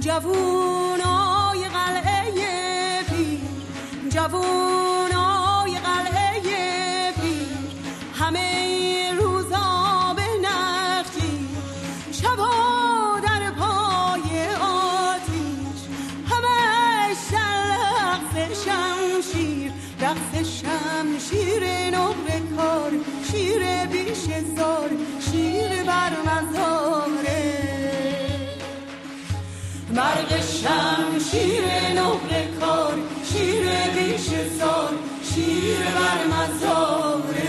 جوونای 0.01 1.14
شمشیر 21.55 21.91
نقر 21.91 22.41
کار 22.57 22.91
شیر 23.31 23.87
بیش 23.87 24.25
زار 24.57 24.91
شیر 25.21 25.83
بر 25.87 26.13
مزاره. 26.27 27.43
مرگ 29.91 30.41
شمشیر 30.41 31.65
نقر 31.97 32.45
کار 32.61 32.95
شیر 33.33 33.67
بیش 33.95 34.29
زار 34.59 34.95
شیر 35.35 35.79
بر 35.79 36.21
مزاره. 36.27 37.44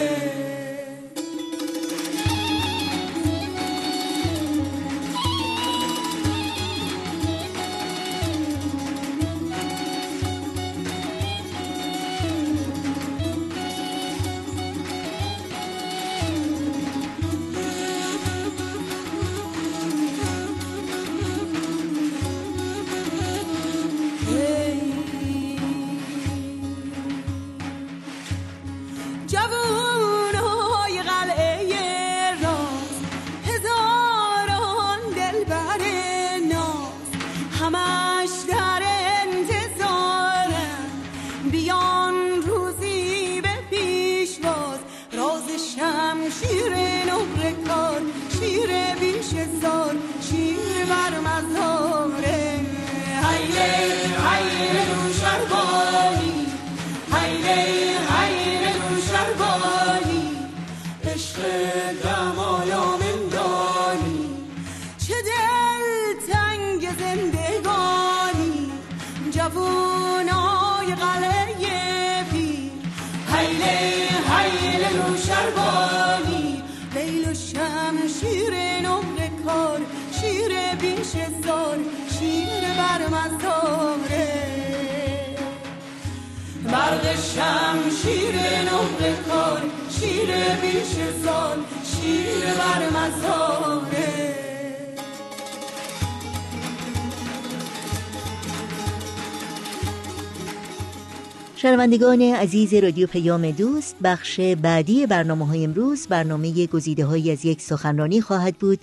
شنوندگان 101.66 102.22
عزیز 102.22 102.74
رادیو 102.74 103.08
پیام 103.08 103.52
دوست 103.52 103.96
بخش 104.04 104.40
بعدی 104.40 105.06
برنامه 105.06 105.48
های 105.48 105.64
امروز 105.64 106.08
برنامه 106.08 106.68
گزیده 106.68 107.06
های 107.06 107.32
از 107.32 107.46
یک 107.46 107.62
سخنرانی 107.62 108.22
خواهد 108.22 108.56
بود. 108.56 108.80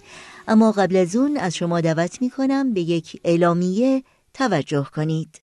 اما 0.48 0.72
قبل 0.72 0.96
از 0.96 1.16
اون 1.16 1.36
از 1.36 1.56
شما 1.56 1.80
دعوت 1.80 2.22
می 2.22 2.30
کنم 2.30 2.72
به 2.72 2.80
یک 2.80 3.20
اعلامیه 3.24 4.02
توجه 4.34 4.86
کنید. 4.94 5.40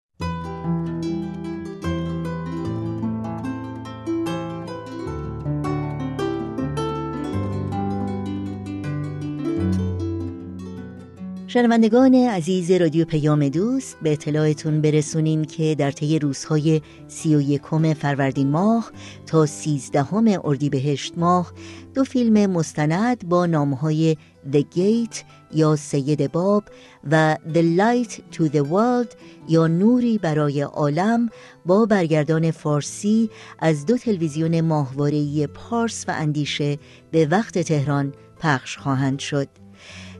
شنوندگان 11.49 12.15
عزیز 12.15 12.71
رادیو 12.71 13.05
پیام 13.05 13.49
دوست 13.49 13.97
به 14.01 14.11
اطلاعتون 14.11 14.81
برسونیم 14.81 15.45
که 15.45 15.75
در 15.75 15.91
طی 15.91 16.19
روزهای 16.19 16.81
سی 17.07 17.35
و 17.35 17.41
یکم 17.41 17.93
فروردین 17.93 18.49
ماه 18.49 18.91
تا 19.25 19.45
سیزدهم 19.45 20.39
اردیبهشت 20.43 21.13
ماه 21.17 21.53
دو 21.93 22.03
فیلم 22.03 22.51
مستند 22.51 23.29
با 23.29 23.45
نامهای 23.45 24.17
The 24.51 24.63
Gate 24.75 25.17
یا 25.51 25.75
سید 25.75 26.31
باب 26.31 26.63
و 27.11 27.37
The 27.53 27.79
Light 27.79 28.11
to 28.35 28.49
the 28.49 28.63
World 28.71 29.15
یا 29.47 29.67
نوری 29.67 30.17
برای 30.17 30.61
عالم 30.61 31.29
با 31.65 31.85
برگردان 31.85 32.51
فارسی 32.51 33.29
از 33.59 33.85
دو 33.85 33.97
تلویزیون 33.97 34.61
ماهواره‌ای 34.61 35.47
پارس 35.47 36.05
و 36.07 36.11
اندیشه 36.11 36.77
به 37.11 37.25
وقت 37.25 37.59
تهران 37.59 38.13
پخش 38.39 38.77
خواهند 38.77 39.19
شد. 39.19 39.68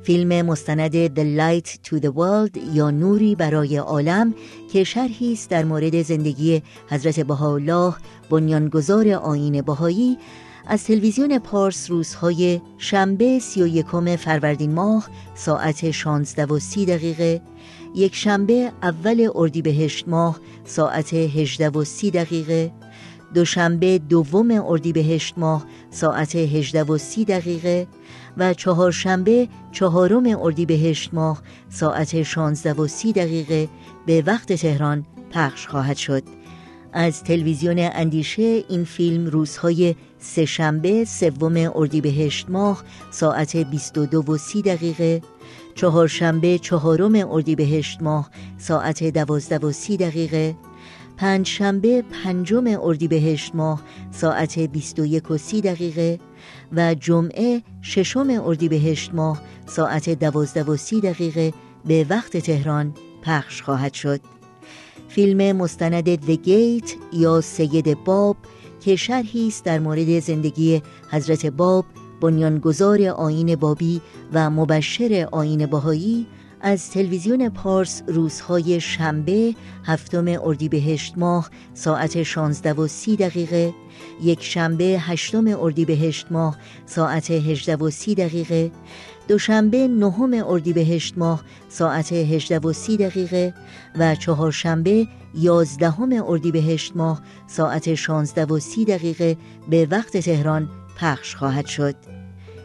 فیلم 0.04 0.42
مستند 0.42 1.08
The 1.08 1.40
Light 1.40 1.68
to 1.68 2.02
the 2.02 2.12
World 2.12 2.58
یا 2.74 2.92
نوری 2.92 3.36
برای 3.36 3.78
عالم 3.78 4.34
که 4.74 4.84
شرحی 4.84 5.34
است 5.34 5.50
در 5.50 5.64
مورد 5.64 6.02
زندگی 6.02 6.62
حضرت 6.90 7.20
بهاءالله 7.20 7.94
بنیانگذار 8.30 9.10
آیین 9.10 9.62
بهایی. 9.62 10.18
از 10.68 10.84
تلویزیون 10.84 11.40
پارس 11.40 11.92
روزهای 11.92 12.62
شنبه 12.78 13.40
سی 13.40 13.64
و 13.64 13.68
یکم 13.68 14.16
فروردین 14.16 14.74
ماه 14.74 15.10
ساعت 15.36 15.92
16 15.92 16.46
و 16.46 16.60
30 16.60 16.86
دقیقه 16.86 17.42
یک 17.96 18.16
شنبه 18.16 18.72
اول 18.84 19.30
اردیبهشت 19.36 20.08
ماه 20.08 20.40
ساعت 20.66 21.14
18 21.14 21.70
و 21.70 21.84
30 21.84 22.12
دقیقه 22.12 22.72
دوشنبه 23.34 23.98
دوم 23.98 24.52
اردیبهشت 24.52 25.34
ماه 25.38 25.66
ساعت 25.92 26.36
18 26.36 26.84
و 26.84 26.98
30 26.98 27.26
دقیقه 27.26 27.88
و 28.40 28.54
چهارشنبه 28.54 29.48
چهارم 29.72 30.40
اردیبهشت 30.42 31.14
ماه 31.14 31.42
ساعت 31.70 32.24
16 32.24 32.74
و 32.74 32.88
30 32.88 33.14
دقیقه 33.14 33.68
به 34.06 34.24
وقت 34.26 34.54
تهران 34.54 35.06
پخش 35.32 35.68
خواهد 35.68 35.98
شد. 35.98 36.24
از 36.94 37.24
تلویزیون 37.24 37.76
اندیشه 37.80 38.64
این 38.70 38.84
فیلم 38.84 39.26
روزهای 39.26 39.96
سه 40.20 40.46
شنبه 40.46 41.06
سوم 41.06 41.72
اردیبهشت 41.76 42.50
ماه 42.50 42.84
ساعت 43.12 43.58
22 43.58 44.34
و 44.34 44.38
30 44.38 44.62
دقیقه 44.62 45.22
چهارشنبه 45.76 46.58
چهارم 46.58 47.32
اردیبهشت 47.32 48.02
ماه 48.02 48.30
ساعت 48.58 49.04
12 49.04 49.58
و 49.58 49.72
30 49.72 49.98
دقیقه 49.98 50.56
پنج 51.18 51.48
شنبه 51.48 52.02
پنجم 52.02 52.64
اردیبهشت 52.82 53.56
ماه 53.56 53.82
ساعت 54.12 54.60
21 54.60 55.32
و 55.32 55.38
30 55.38 55.62
دقیقه 55.62 56.20
و 56.72 56.96
جمعه 56.96 57.64
ششم 57.82 58.28
اردیبهشت 58.30 59.14
ماه 59.14 59.42
ساعت 59.66 60.10
12 60.10 60.64
و 60.64 60.78
30 60.78 61.02
دقیقه 61.02 61.54
به 61.86 62.06
وقت 62.10 62.38
تهران 62.38 62.94
پخش 63.24 63.62
خواهد 63.62 63.94
شد. 63.94 64.22
فیلم 65.08 65.58
مستند 65.58 66.16
The 66.16 66.38
Gate 66.48 66.92
یا 67.14 67.42
سید 67.42 68.04
باب 68.04 68.38
که 68.80 68.96
شرحی 68.96 69.48
است 69.48 69.66
در 69.66 69.80
مورد 69.80 70.20
زندگی 70.20 70.82
حضرت 71.12 71.46
باب 71.46 71.86
بنیانگذار 72.22 73.02
آین 73.04 73.56
بابی 73.56 74.02
و 74.34 74.50
مبشر 74.50 75.28
آین 75.32 75.66
باهایی 75.66 76.28
از 76.62 76.92
تلویزیون 76.92 77.50
پارس 77.50 78.04
روزهای 78.08 78.82
شنبه 78.82 79.56
هفتم 79.86 80.26
اردیبهشت 80.28 81.18
ماه 81.18 81.50
ساعت 81.74 82.24
16 82.24 82.74
و 82.74 82.88
30 82.88 83.16
دقیقه 83.16 83.74
یک 84.24 84.44
شنبه 84.44 84.84
هشتم 84.84 85.48
اردیبهشت 85.48 86.28
ماه 86.32 86.58
ساعت 86.86 87.32
18 87.32 87.76
و 87.76 87.90
30 87.90 88.16
دقیقه 88.16 88.72
دوشنبه 89.28 89.88
نهم 89.88 90.44
اردیبهشت 90.48 91.18
ماه 91.18 91.44
ساعت 91.70 92.14
18 92.14 92.60
و 92.60 92.74
30 92.74 92.98
دقیقه 92.98 93.54
و 93.96 94.16
چهارشنبه 94.16 95.08
یازدهم 95.36 96.24
اردیبهشت 96.28 96.96
ماه 96.96 97.22
ساعت 97.48 97.96
16 97.96 98.46
و 98.46 98.60
30 98.60 98.86
دقیقه 98.86 99.38
به 99.70 99.88
وقت 99.92 100.18
تهران 100.18 100.70
پخش 100.98 101.36
خواهد 101.36 101.66
شد. 101.66 102.19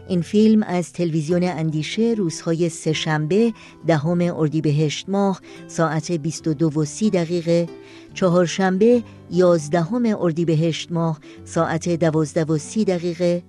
این 0.09 0.23
فیلم 0.23 0.63
از 0.63 0.93
تلویزیون 0.93 1.43
اندیشه 1.45 2.15
روزهای 2.19 2.69
سهشنبه 2.69 3.53
دهم 3.87 4.21
اردیبهشت 4.21 5.09
ماه 5.09 5.41
ساعت 5.69 6.13
22 6.13 6.81
و 6.81 6.85
30 6.85 7.11
دقیقه 7.11 7.69
چهارشنبه 8.15 9.03
یازدهم 9.31 10.17
اردیبهشت 10.21 10.93
ماه 10.93 11.21
ساعت 11.45 11.89
12 11.89 12.45
و 12.45 12.59
30 12.59 12.85
دقیقه 12.85 13.43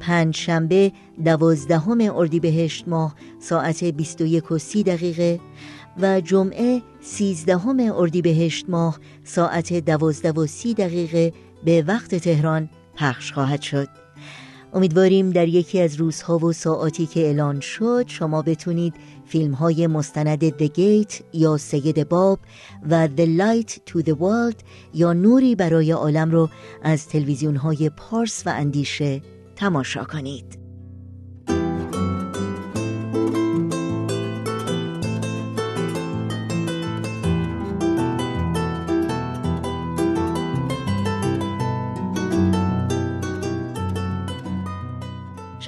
پنج 0.00 0.36
شنبه 0.36 0.92
دوازدهم 1.24 2.00
اردیبهشت 2.00 2.88
ماه 2.88 3.14
ساعت 3.40 3.84
21 3.84 4.52
و 4.52 4.58
30 4.58 4.82
دقیقه 4.82 5.40
و 6.00 6.20
جمعه 6.20 6.82
سیزدهم 7.00 7.80
اردیبهشت 7.80 8.70
ماه 8.70 8.98
ساعت 9.24 9.72
دوازده 9.72 10.32
و 10.32 10.46
سی 10.46 10.74
دقیقه. 10.74 11.32
به 11.64 11.84
وقت 11.86 12.14
تهران 12.14 12.68
پخش 12.96 13.32
خواهد 13.32 13.62
شد. 13.62 13.88
امیدواریم 14.72 15.30
در 15.30 15.48
یکی 15.48 15.80
از 15.80 15.96
روزها 15.96 16.38
و 16.38 16.52
ساعاتی 16.52 17.06
که 17.06 17.20
اعلان 17.20 17.60
شد 17.60 18.04
شما 18.06 18.42
بتونید 18.42 18.94
فیلم 19.26 19.52
های 19.52 19.86
مستند 19.86 20.48
The 20.48 20.70
Gate 20.70 21.22
یا 21.32 21.56
سید 21.56 22.08
باب 22.08 22.38
و 22.90 23.08
The 23.16 23.26
Light 23.38 23.70
to 23.70 24.02
the 24.02 24.14
World 24.14 24.56
یا 24.94 25.12
نوری 25.12 25.54
برای 25.54 25.90
عالم 25.92 26.30
رو 26.30 26.48
از 26.82 27.08
تلویزیون 27.08 27.56
های 27.56 27.90
پارس 27.90 28.42
و 28.46 28.50
اندیشه 28.50 29.22
تماشا 29.56 30.04
کنید. 30.04 30.57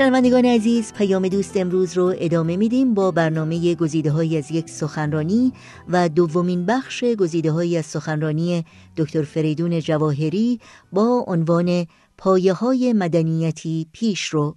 شنوندگان 0.01 0.45
عزیز 0.45 0.93
پیام 0.93 1.29
دوست 1.29 1.57
امروز 1.57 1.97
رو 1.97 2.15
ادامه 2.19 2.57
میدیم 2.57 2.95
با 2.95 3.11
برنامه 3.11 3.75
گزیده 3.75 4.11
های 4.11 4.39
از 4.39 4.51
یک 4.51 4.71
سخنرانی 4.71 5.53
و 5.89 6.09
دومین 6.09 6.67
بخش 6.67 7.05
گزیده 7.05 7.53
های 7.53 7.77
از 7.77 7.87
سخنرانی 7.87 8.65
دکتر 8.97 9.23
فریدون 9.23 9.81
جواهری 9.81 10.61
با 10.93 11.25
عنوان 11.27 11.87
پایه 12.19 12.53
های 12.53 12.93
مدنیتی 12.93 13.87
پیش 13.93 14.27
رو. 14.27 14.57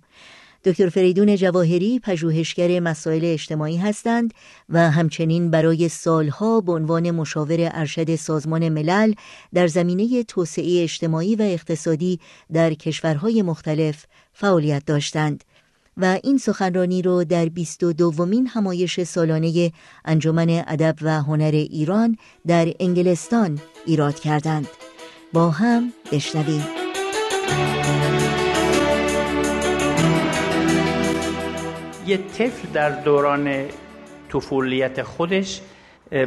دکتر 0.66 0.90
فریدون 0.90 1.36
جواهری 1.36 2.00
پژوهشگر 2.00 2.80
مسائل 2.80 3.22
اجتماعی 3.24 3.78
هستند 3.78 4.34
و 4.70 4.92
همچنین 4.92 5.52
برای 5.52 5.90
سالها 5.90 6.62
به 6.62 6.72
عنوان 6.72 7.12
مشاور 7.12 7.58
ارشد 7.74 8.16
سازمان 8.16 8.70
ملل 8.70 9.14
در 9.54 9.68
زمینه 9.68 10.24
توسعه 10.24 10.84
اجتماعی 10.84 11.36
و 11.36 11.42
اقتصادی 11.42 12.20
در 12.54 12.74
کشورهای 12.74 13.42
مختلف 13.42 14.06
فعالیت 14.34 14.86
داشتند 14.86 15.44
و 15.98 16.20
این 16.24 16.38
سخنرانی 16.38 17.02
رو 17.02 17.24
در 17.24 17.46
بیست 17.46 17.84
و 17.84 17.94
دومین 17.94 18.48
همایش 18.48 19.04
سالانه 19.04 19.72
انجمن 20.06 20.64
ادب 20.68 20.96
و 21.02 21.22
هنر 21.22 21.52
ایران 21.52 22.18
در 22.48 22.74
انگلستان 22.80 23.60
ایراد 23.86 24.20
کردند. 24.20 24.68
با 25.34 25.50
هم 25.50 25.94
بشنویم. 26.12 26.66
یه 32.08 32.18
طفل 32.18 32.68
در 32.74 32.90
دوران 32.90 33.66
طفولیت 34.34 35.04
خودش 35.04 35.62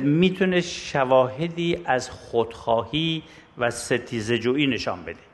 می‌تونه 0.00 0.60
شواهدی 0.60 1.78
از 1.84 2.10
خودخواهی 2.10 3.22
و 3.58 3.70
ستیزجویی 3.70 4.66
نشان 4.66 5.02
بده. 5.02 5.25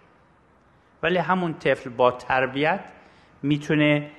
ولی 1.03 1.19
همون 1.19 1.55
طفل 1.55 1.91
با 1.91 2.11
تربیت 2.11 2.81
می‌تونه 3.43 4.11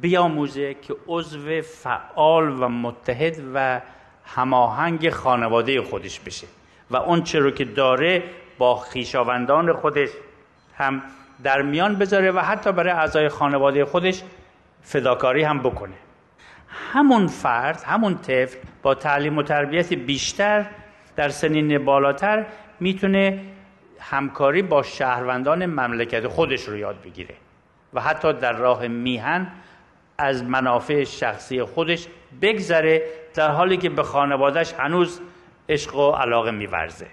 بیاموزه 0.00 0.74
که 0.74 0.96
عضو 1.06 1.62
فعال 1.62 2.62
و 2.62 2.68
متحد 2.68 3.36
و 3.54 3.80
هماهنگ 4.24 5.10
خانواده 5.10 5.82
خودش 5.82 6.20
بشه 6.20 6.46
و 6.90 6.96
اون 6.96 7.24
رو 7.34 7.50
که 7.50 7.64
داره 7.64 8.22
با 8.58 8.76
خیشاوندان 8.76 9.72
خودش 9.72 10.08
هم 10.76 11.02
در 11.42 11.62
میان 11.62 11.94
بذاره 11.96 12.30
و 12.30 12.38
حتی 12.38 12.72
برای 12.72 12.92
اعضای 12.92 13.28
خانواده 13.28 13.84
خودش 13.84 14.22
فداکاری 14.82 15.42
هم 15.42 15.58
بکنه. 15.58 15.94
همون 16.92 17.26
فرد 17.26 17.82
همون 17.86 18.18
طفل 18.18 18.58
با 18.82 18.94
تعلیم 18.94 19.38
و 19.38 19.42
تربیت 19.42 19.92
بیشتر 19.94 20.66
در 21.16 21.28
سنین 21.28 21.84
بالاتر 21.84 22.46
می‌تونه 22.80 23.40
همکاری 24.00 24.62
با 24.62 24.82
شهروندان 24.82 25.66
مملکت 25.66 26.28
خودش 26.28 26.64
رو 26.68 26.76
یاد 26.76 27.02
بگیره 27.02 27.34
و 27.94 28.00
حتی 28.00 28.32
در 28.32 28.52
راه 28.52 28.88
میهن 28.88 29.52
از 30.18 30.44
منافع 30.44 31.04
شخصی 31.04 31.62
خودش 31.62 32.06
بگذره 32.42 33.02
در 33.34 33.50
حالی 33.50 33.76
که 33.76 33.90
به 33.90 34.02
خانوادهش 34.02 34.72
هنوز 34.72 35.20
عشق 35.68 35.96
و 35.96 36.10
علاقه 36.10 36.50
میورزه. 36.50 37.06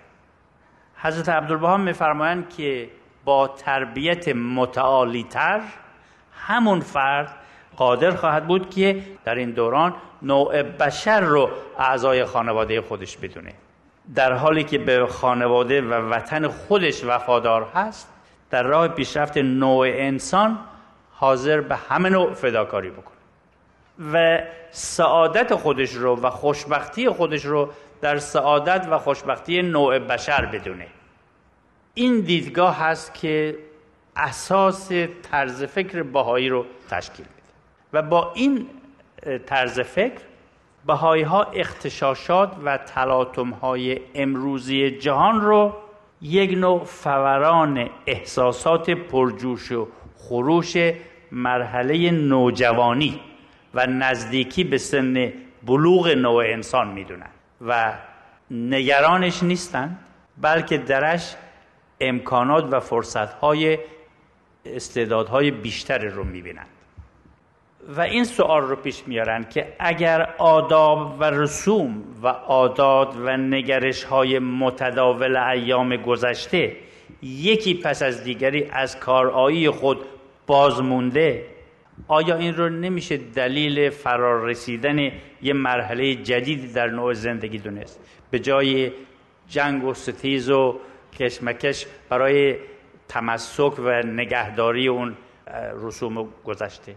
حضرت 0.95 1.29
عبدالبها 1.29 1.77
میفرمایند 1.77 2.49
که 2.49 2.89
با 3.25 3.47
تربیت 3.47 4.27
متعالیتر 4.27 5.61
همون 6.31 6.79
فرد 6.79 7.35
قادر 7.77 8.11
خواهد 8.11 8.47
بود 8.47 8.69
که 8.69 9.03
در 9.23 9.35
این 9.35 9.51
دوران 9.51 9.95
نوع 10.21 10.63
بشر 10.63 11.19
رو 11.19 11.49
اعضای 11.79 12.25
خانواده 12.25 12.81
خودش 12.81 13.17
بدونه. 13.17 13.53
در 14.15 14.33
حالی 14.33 14.63
که 14.63 14.77
به 14.77 15.07
خانواده 15.07 15.81
و 15.81 15.93
وطن 15.93 16.47
خودش 16.47 17.03
وفادار 17.03 17.63
هست 17.75 18.13
در 18.49 18.63
راه 18.63 18.87
پیشرفت 18.87 19.37
نوع 19.37 19.87
انسان 19.87 20.59
حاضر 21.11 21.61
به 21.61 21.75
همه 21.75 22.09
نوع 22.09 22.33
فداکاری 22.33 22.89
بکنه. 22.89 23.17
و 24.13 24.39
سعادت 24.71 25.55
خودش 25.55 25.93
رو 25.93 26.21
و 26.21 26.29
خوشبختی 26.29 27.09
خودش 27.09 27.45
رو 27.45 27.69
در 28.01 28.17
سعادت 28.17 28.87
و 28.91 28.97
خوشبختی 28.97 29.61
نوع 29.61 29.99
بشر 29.99 30.45
بدونه. 30.45 30.87
این 31.93 32.21
دیدگاه 32.21 32.79
هست 32.79 33.13
که 33.13 33.57
اساس 34.15 34.91
طرز 35.31 35.63
فکر 35.63 36.03
باهایی 36.03 36.49
رو 36.49 36.65
تشکیل 36.89 37.25
میده. 37.25 37.47
و 37.93 38.01
با 38.01 38.31
این 38.33 38.67
طرز 39.45 39.79
فکر 39.79 40.21
بهایی 40.87 41.23
ها 41.23 41.43
اختشاشات 41.43 42.51
و 42.65 42.77
تلاطم 42.77 43.49
های 43.49 43.99
امروزی 44.15 44.91
جهان 44.91 45.41
رو 45.41 45.73
یک 46.21 46.57
نوع 46.57 46.83
فوران 46.83 47.89
احساسات 48.05 48.89
پرجوش 48.89 49.71
و 49.71 49.87
خروش 50.17 50.77
مرحله 51.31 52.11
نوجوانی 52.11 53.19
و 53.73 53.87
نزدیکی 53.87 54.63
به 54.63 54.77
سن 54.77 55.33
بلوغ 55.63 56.07
نوع 56.07 56.43
انسان 56.43 56.87
می‌دونن 56.87 57.29
و 57.67 57.93
نگرانش 58.51 59.43
نیستند 59.43 59.99
بلکه 60.37 60.77
درش 60.77 61.35
امکانات 62.01 62.73
و 62.73 62.79
فرصتهای 62.79 63.79
استعدادهای 64.65 65.51
بیشتری 65.51 66.09
رو 66.09 66.23
می‌بینند 66.23 66.76
و 67.87 68.01
این 68.01 68.23
سوال 68.23 68.61
رو 68.61 68.75
پیش 68.75 69.03
میارن 69.07 69.43
که 69.49 69.73
اگر 69.79 70.33
آداب 70.37 71.17
و 71.19 71.23
رسوم 71.23 72.03
و 72.23 72.27
عادات 72.27 73.15
و 73.15 73.37
نگرش 73.37 74.03
های 74.03 74.39
متداول 74.39 75.37
ایام 75.37 75.97
گذشته 75.97 76.75
یکی 77.21 77.73
پس 77.73 78.01
از 78.01 78.23
دیگری 78.23 78.63
از 78.71 78.99
کارایی 78.99 79.69
خود 79.69 79.97
بازمونده 80.47 81.45
آیا 82.07 82.35
این 82.35 82.55
رو 82.55 82.69
نمیشه 82.69 83.17
دلیل 83.17 83.89
فرار 83.89 84.41
رسیدن 84.45 85.11
یه 85.41 85.53
مرحله 85.53 86.15
جدیدی 86.15 86.73
در 86.73 86.87
نوع 86.87 87.13
زندگی 87.13 87.57
دونست؟ 87.57 87.99
به 88.31 88.39
جای 88.39 88.91
جنگ 89.49 89.83
و 89.83 89.93
ستیز 89.93 90.49
و 90.49 90.79
کشمکش 91.19 91.85
برای 92.09 92.55
تمسک 93.07 93.79
و 93.79 94.03
نگهداری 94.03 94.87
اون 94.87 95.17
رسوم 95.81 96.27
گذشته. 96.45 96.95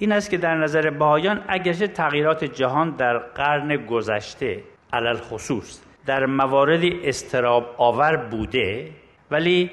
این 0.00 0.12
است 0.12 0.30
که 0.30 0.38
در 0.38 0.54
نظر 0.54 0.90
بهایان 0.90 1.44
اگرچه 1.48 1.86
تغییرات 1.86 2.44
جهان 2.44 2.90
در 2.90 3.18
قرن 3.18 3.76
گذشته 3.76 4.62
علل 4.92 5.16
خصوص 5.16 5.80
در 6.06 6.26
مواردی 6.26 7.00
استراب 7.04 7.74
آور 7.78 8.16
بوده 8.16 8.90
ولی 9.30 9.70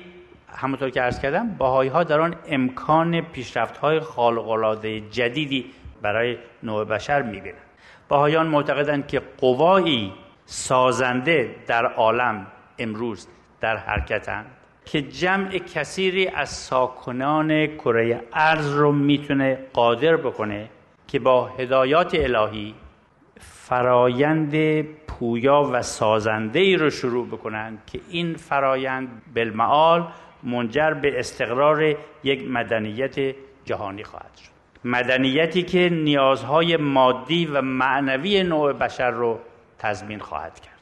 همونطور 0.49 0.89
که 0.89 1.01
عرض 1.01 1.19
کردم 1.19 1.49
باهایی 1.49 1.89
ها 1.89 2.03
در 2.03 2.19
آن 2.19 2.35
امکان 2.47 3.21
پیشرفت 3.21 3.77
های 3.77 3.99
خالقلاده 3.99 4.99
جدیدی 4.99 5.65
برای 6.01 6.37
نوع 6.63 6.85
بشر 6.85 7.21
می‌بینند. 7.21 7.61
باهایان 8.09 8.47
معتقدند 8.47 9.07
که 9.07 9.21
قوایی 9.37 10.13
سازنده 10.45 11.55
در 11.67 11.85
عالم 11.85 12.47
امروز 12.79 13.27
در 13.61 13.77
حرکتند 13.77 14.56
که 14.91 15.01
جمع 15.01 15.49
کثیری 15.49 16.27
از 16.27 16.49
ساکنان 16.49 17.67
کره 17.67 18.21
ارز 18.33 18.73
رو 18.73 18.91
می‌تونه 18.91 19.59
قادر 19.73 20.17
بکنه 20.17 20.69
که 21.07 21.19
با 21.19 21.45
هدایات 21.45 22.15
الهی 22.15 22.75
فرایند 23.39 24.81
پویا 24.81 25.69
و 25.73 25.81
سازنده 25.81 26.59
ای 26.59 26.75
رو 26.75 26.89
شروع 26.89 27.27
بکنند 27.27 27.83
که 27.87 27.99
این 28.09 28.35
فرایند 28.35 29.21
بالمعال 29.35 30.07
منجر 30.43 30.93
به 30.93 31.19
استقرار 31.19 31.95
یک 32.23 32.49
مدنیت 32.49 33.35
جهانی 33.65 34.03
خواهد 34.03 34.35
شد. 34.35 34.51
مدنیتی 34.85 35.63
که 35.63 35.89
نیازهای 35.89 36.77
مادی 36.77 37.45
و 37.45 37.61
معنوی 37.61 38.43
نوع 38.43 38.73
بشر 38.73 39.11
رو 39.11 39.39
تضمین 39.79 40.19
خواهد 40.19 40.59
کرد. 40.59 40.73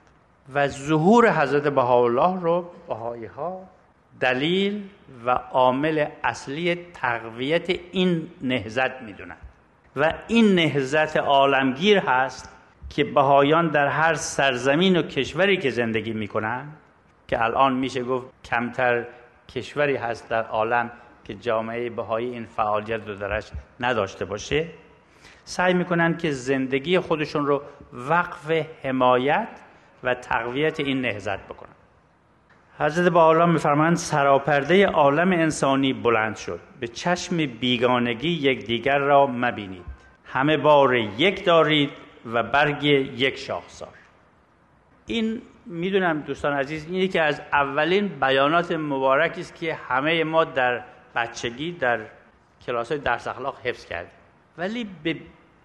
و 0.54 0.68
ظهور 0.68 1.32
حضرت 1.32 1.68
بهاءالله 1.68 2.42
رو 2.42 2.66
بهایی 2.88 3.26
ها 3.26 3.75
دلیل 4.20 4.84
و 5.26 5.30
عامل 5.32 6.06
اصلی 6.24 6.76
تقویت 6.94 7.70
این 7.92 8.30
نهزت 8.42 9.02
می‌دونند 9.02 9.38
و 9.96 10.14
این 10.28 10.56
نهزت 10.56 11.18
عالمگیر 11.18 12.00
هست 12.00 12.50
که 12.90 13.04
بهایان 13.04 13.68
در 13.68 13.88
هر 13.88 14.14
سرزمین 14.14 14.98
و 14.98 15.02
کشوری 15.02 15.58
که 15.58 15.70
زندگی 15.70 16.14
می‌کنن 16.14 16.68
که 17.28 17.44
الان 17.44 17.74
میشه 17.74 18.04
گفت 18.04 18.28
کمتر 18.46 19.06
کشوری 19.50 19.96
هست 19.96 20.30
در 20.30 20.44
عالم 20.44 20.92
که 21.24 21.34
جامعه 21.34 21.90
بهایی 21.90 22.30
این 22.30 22.46
فعالیت 22.46 23.08
رو 23.08 23.16
درش 23.16 23.52
نداشته 23.80 24.26
باشه 24.26 24.68
سعی 25.44 25.74
می‌کنن 25.74 26.18
که 26.18 26.32
زندگی 26.32 27.00
خودشون 27.00 27.46
رو 27.46 27.62
وقف 27.94 28.52
حمایت 28.84 29.48
و 30.04 30.16
تقویت 30.16 30.80
این 30.80 31.02
نهزت 31.02 31.40
بکنن. 31.40 31.75
حضرت 32.80 33.12
با 33.12 33.46
میفرمایند 33.46 33.98
سراپرده 33.98 34.88
عالم 34.88 35.32
انسانی 35.32 35.94
بلند 35.94 36.36
شد. 36.36 36.60
به 36.80 36.88
چشم 36.88 37.38
بیگانگی 37.38 38.30
یکدیگر 38.30 38.98
را 38.98 39.28
مبینید. 39.28 39.86
همه 40.26 40.58
بار 40.58 40.96
یک 40.96 41.46
دارید 41.46 41.90
و 42.34 42.44
برگ 42.44 42.84
یک 42.84 43.38
شاخسار 43.38 43.90
این 45.06 45.42
می‌دونم 45.66 46.20
دوستان 46.22 46.54
عزیز 46.54 46.86
این 46.90 47.10
که 47.10 47.22
از 47.22 47.42
اولین 47.54 48.08
بیانات 48.08 48.72
مبارکی 48.72 49.42
است 49.42 49.56
که 49.56 49.74
همه 49.74 50.24
ما 50.24 50.44
در 50.44 50.84
بچگی 51.16 51.72
در 51.72 52.00
کلاس 52.66 52.92
های 52.92 53.02
درس 53.02 53.28
اخلاق 53.28 53.58
حفظ 53.64 53.86
کردیم. 53.86 54.12
ولی 54.58 54.88
به 55.04 55.16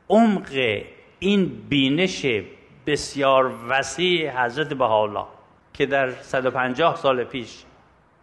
عمق 0.08 0.82
این 1.18 1.62
بینش 1.68 2.26
بسیار 2.86 3.52
وسیع 3.68 4.44
حضرت 4.44 4.72
بهاءالله 4.72 5.24
که 5.80 5.86
در 5.86 6.22
150 6.22 6.96
سال 6.96 7.24
پیش 7.24 7.62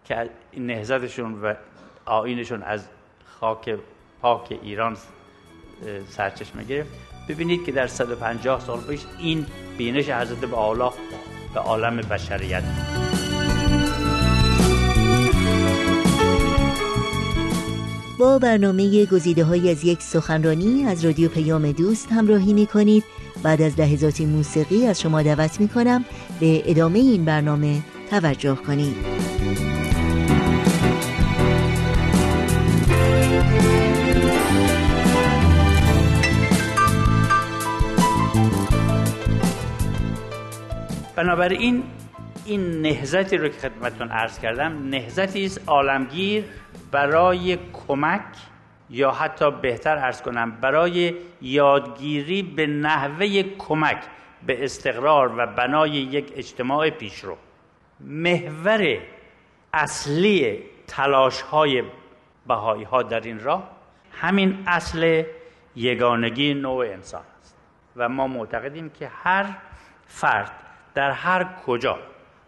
که 0.06 0.30
نهزتشون 0.58 1.42
و 1.42 1.54
آینشون 2.06 2.64
از 2.64 2.88
خاک 3.40 3.78
پاک 4.22 4.60
ایران 4.62 4.98
سرچشمه 6.10 6.64
گرفت. 6.64 6.90
ببینید 7.30 7.66
که 7.66 7.72
در 7.72 7.88
150 7.88 8.60
سال 8.60 8.80
پیش 8.80 9.02
این 9.20 9.46
بینش 9.78 10.10
حضرت 10.10 10.38
بهاءالله 10.38 10.92
به 11.54 11.60
عالم 11.60 11.98
بشریت. 11.98 12.64
با 18.20 18.40
برنامه 18.40 19.06
گزیده 19.06 19.44
های 19.44 19.72
از 19.72 19.84
یک 19.84 20.02
سخنرانی 20.02 20.86
از 20.86 21.06
رادیو 21.06 21.30
پیام 21.30 21.72
دوست 21.72 22.12
همراهی 22.12 22.54
می 22.54 22.66
کنید 22.66 23.04
بعد 23.48 23.62
از 23.62 23.80
لحظاتی 23.80 24.26
موسیقی 24.26 24.88
از 24.88 25.02
شما 25.02 25.22
دعوت 25.22 25.60
می 25.60 25.68
کنم 25.68 26.06
به 26.40 26.64
ادامه 26.66 27.00
این 27.00 27.26
برنامه 27.26 27.82
توجه 28.10 28.56
کنید. 28.56 28.96
بنابراین 41.16 41.84
این 42.46 42.82
نهزتی 42.82 43.38
رو 43.38 43.48
که 43.48 43.60
خدمتتون 43.60 44.08
عرض 44.08 44.40
کردم 44.40 44.90
نهزتی 44.90 45.46
است 45.46 45.62
عالمگیر 45.68 46.44
برای 46.92 47.58
کمک 47.88 48.22
یا 48.90 49.12
حتی 49.12 49.52
بهتر 49.52 49.98
ارز 49.98 50.22
کنم 50.22 50.52
برای 50.52 51.16
یادگیری 51.42 52.44
به 52.44 52.68
نحوه 52.68 53.44
کمک 53.44 54.04
به 54.46 54.64
استقرار 54.64 55.34
و 55.38 55.48
بنای 55.48 55.90
یک 55.90 56.34
اجتماع 56.36 56.90
پیشرو. 56.90 57.38
محور 58.00 58.98
اصلی 59.74 60.64
تلاش 60.88 61.42
های 61.42 61.84
بهایی 62.48 62.84
ها 62.84 63.04
در 63.04 63.20
این 63.20 63.40
راه 63.44 63.70
همین 64.12 64.64
اصل 64.68 65.24
یگانگی 65.76 66.54
نوع 66.54 66.86
انسان 66.86 67.24
است. 67.40 67.56
و 67.96 68.10
ما 68.10 68.28
معتقدیم 68.28 68.90
که 68.90 69.08
هر 69.24 69.46
فرد 70.06 70.52
در 70.94 71.12
هر 71.12 71.44
کجا 71.66 72.00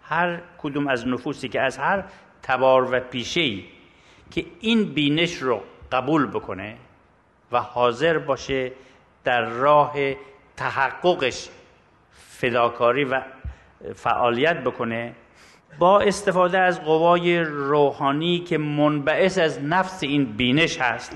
هر 0.04 0.40
کدوم 0.58 0.88
از 0.88 1.08
نفوسی 1.08 1.50
که 1.50 1.62
از 1.62 1.78
هر 1.78 2.04
تبار 2.44 2.94
و 2.94 3.00
پیشه 3.00 3.60
که 4.32 4.46
این 4.60 4.94
بینش 4.94 5.34
رو 5.34 5.64
قبول 5.92 6.28
بکنه 6.28 6.78
و 7.52 7.60
حاضر 7.62 8.18
باشه 8.18 8.72
در 9.24 9.42
راه 9.42 9.94
تحققش 10.58 11.50
فداکاری 12.12 13.04
و 13.04 13.22
فعالیت 13.96 14.58
بکنه 14.64 15.14
با 15.80 16.00
استفاده 16.00 16.60
از 16.60 16.82
قوای 16.82 17.40
روحانی 17.40 18.40
که 18.40 18.58
منبعث 18.58 19.38
از 19.38 19.64
نفس 19.64 20.04
این 20.04 20.26
بینش 20.26 20.82
هست 20.82 21.16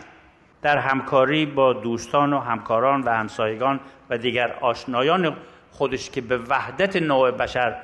در 0.62 0.78
همکاری 0.78 1.46
با 1.46 1.74
دوستان 1.74 2.34
و 2.34 2.40
همکاران 2.40 3.02
و 3.02 3.10
همسایگان 3.10 3.80
و 4.10 4.18
دیگر 4.18 4.54
آشنایان 4.62 5.36
خودش 5.72 6.10
که 6.10 6.22
به 6.22 6.38
وحدت 6.38 6.96
نوع 6.96 7.32
بشر 7.32 7.76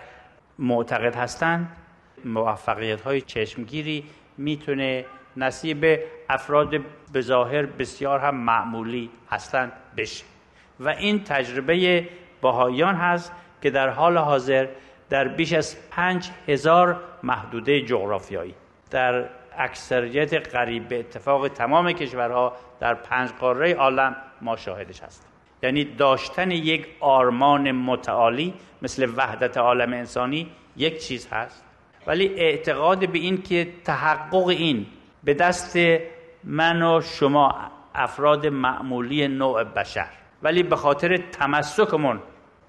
معتقد 0.60 1.16
هستند 1.16 1.76
موفقیت 2.26 3.02
های 3.02 3.22
چشمگیری 3.22 4.04
می‌تونه 4.38 5.06
نصیب 5.38 6.00
افراد 6.30 6.76
به 7.14 7.22
ظاهر 7.22 7.66
بسیار 7.66 8.20
هم 8.20 8.36
معمولی 8.36 9.10
هستند 9.32 9.72
بشه. 9.98 10.26
و 10.80 10.90
این 10.90 11.24
تجربه 11.24 12.08
باهایان 12.42 12.96
هست 12.96 13.32
که 13.62 13.70
در 13.70 13.90
حال 13.90 14.18
حاضر 14.18 14.68
در 15.10 15.28
بیش 15.28 15.54
از 15.54 15.76
پنج 15.92 16.30
هزار 16.48 17.00
محدوده 17.24 17.82
جغرافیایی 17.82 18.56
در 18.92 19.26
اکثریت 19.58 20.56
قریب 20.56 20.88
به 20.88 21.00
اتفاق 21.00 21.48
تمام 21.48 21.92
کشورها 21.92 22.54
در 22.80 22.94
پنج 22.94 23.30
قاره 23.40 23.74
عالم 23.74 24.16
ما 24.42 24.56
شاهدش 24.56 25.02
هستیم. 25.02 25.30
یعنی 25.64 25.84
داشتن 25.84 26.52
یک 26.52 26.88
آرمان 27.00 27.72
متعالی 27.72 28.54
مثل 28.82 29.14
وحدت 29.16 29.58
عالم 29.58 29.94
انسانی 29.94 30.48
یک 30.78 31.04
چیز 31.04 31.28
هست. 31.28 31.66
ولی 32.08 32.28
اعتقاد 32.28 33.10
به 33.10 33.20
این 33.20 33.42
که 33.42 33.68
تحقق 33.86 34.48
این 34.48 34.86
به 35.24 35.34
دست 35.34 35.78
من 36.43 36.82
و 36.82 37.01
شما 37.01 37.55
افراد 37.95 38.47
معمولی 38.47 39.28
نوع 39.28 39.63
بشر. 39.63 40.07
ولی 40.43 40.63
به 40.63 40.76
خاطر 40.76 41.17
تمسکمون 41.17 42.20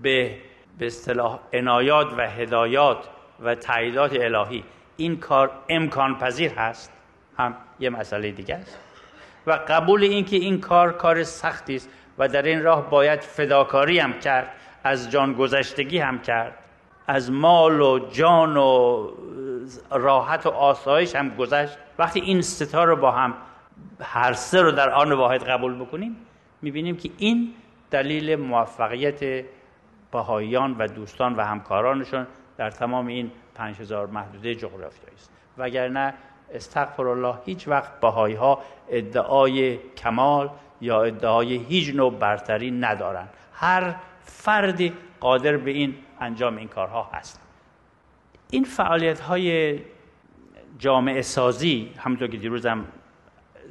به 0.00 0.36
به 0.78 0.86
اصطلاح 0.86 1.38
عنایات 1.52 2.12
و 2.18 2.30
هدایات 2.30 3.08
و 3.40 3.54
تعییدات 3.54 4.12
الهی 4.20 4.64
این 4.96 5.16
کار 5.16 5.50
امکان 5.68 6.18
پذیر 6.18 6.52
هست 6.52 6.92
هم 7.38 7.56
یه 7.80 7.90
مسئله 7.90 8.30
دیگه 8.30 8.54
است. 8.54 8.78
و 9.46 9.52
قبول 9.68 10.02
این 10.02 10.24
که 10.24 10.36
این 10.36 10.60
کار 10.60 10.92
کار 10.92 11.22
سختی 11.22 11.76
است 11.76 11.90
و 12.18 12.28
در 12.28 12.42
این 12.42 12.62
راه 12.62 12.90
باید 12.90 13.20
فداکاری 13.20 13.98
هم 13.98 14.20
کرد 14.20 14.52
از 14.84 15.10
جان 15.10 15.32
گذشتگی 15.32 15.98
هم 15.98 16.18
کرد. 16.18 16.54
از 17.10 17.30
مال 17.30 17.80
و 17.80 17.98
جان 17.98 18.56
و 18.56 19.06
راحت 19.90 20.46
و 20.46 20.48
آسایش 20.48 21.14
هم 21.14 21.36
گذشت. 21.36 21.78
وقتی 21.98 22.20
این 22.20 22.42
ستا 22.42 22.84
رو 22.84 22.96
با 22.96 23.10
هم 23.10 23.34
هر 24.00 24.32
سه 24.32 24.62
رو 24.62 24.70
در 24.70 24.90
آن 24.90 25.12
واحد 25.12 25.42
قبول 25.42 25.74
بکنیم 25.74 26.16
می‌بینیم 26.62 26.96
که 26.96 27.10
این 27.18 27.54
دلیل 27.90 28.36
موفقیت 28.36 29.44
بهاییان 30.12 30.76
و 30.78 30.86
دوستان 30.86 31.36
و 31.36 31.44
همکارانشون 31.44 32.26
در 32.56 32.70
تمام 32.70 33.06
این 33.06 33.30
پنج 33.54 33.80
هزار 33.80 34.06
محدوده 34.06 34.54
جغرافیایی 34.54 35.16
است. 35.16 35.30
وگرنه 35.58 36.14
استغفر 36.54 37.08
الله 37.08 37.34
هیچ 37.44 37.68
وقت 37.68 38.00
بهایی 38.00 38.34
ها 38.34 38.60
ادعای 38.88 39.78
کمال 39.96 40.50
یا 40.80 41.02
ادعای 41.02 41.56
هیچ 41.56 41.94
نوع 41.94 42.12
برتری 42.12 42.70
ندارن 42.70 43.28
هر 43.54 43.94
فردی 44.20 44.92
قادر 45.20 45.56
به 45.56 45.70
این 45.70 45.94
انجام 46.20 46.56
این 46.56 46.68
کارها 46.68 47.10
هست. 47.12 47.40
این 48.50 48.64
فعالیت 48.64 49.20
های 49.20 49.78
جامعه 50.78 51.22
سازی 51.22 51.90
همونطور 51.98 52.28
که 52.28 52.36
دیروزم 52.36 52.84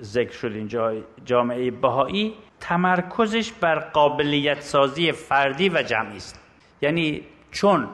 ذکر 0.01 0.31
شد 0.31 0.51
اینجا 0.51 0.93
جامعه 1.25 1.71
بهایی 1.71 2.33
تمرکزش 2.59 3.51
بر 3.51 3.79
قابلیت 3.79 4.61
سازی 4.61 5.11
فردی 5.11 5.69
و 5.69 5.83
جمعی 5.83 6.17
است. 6.17 6.39
یعنی 6.81 7.21
چون 7.51 7.87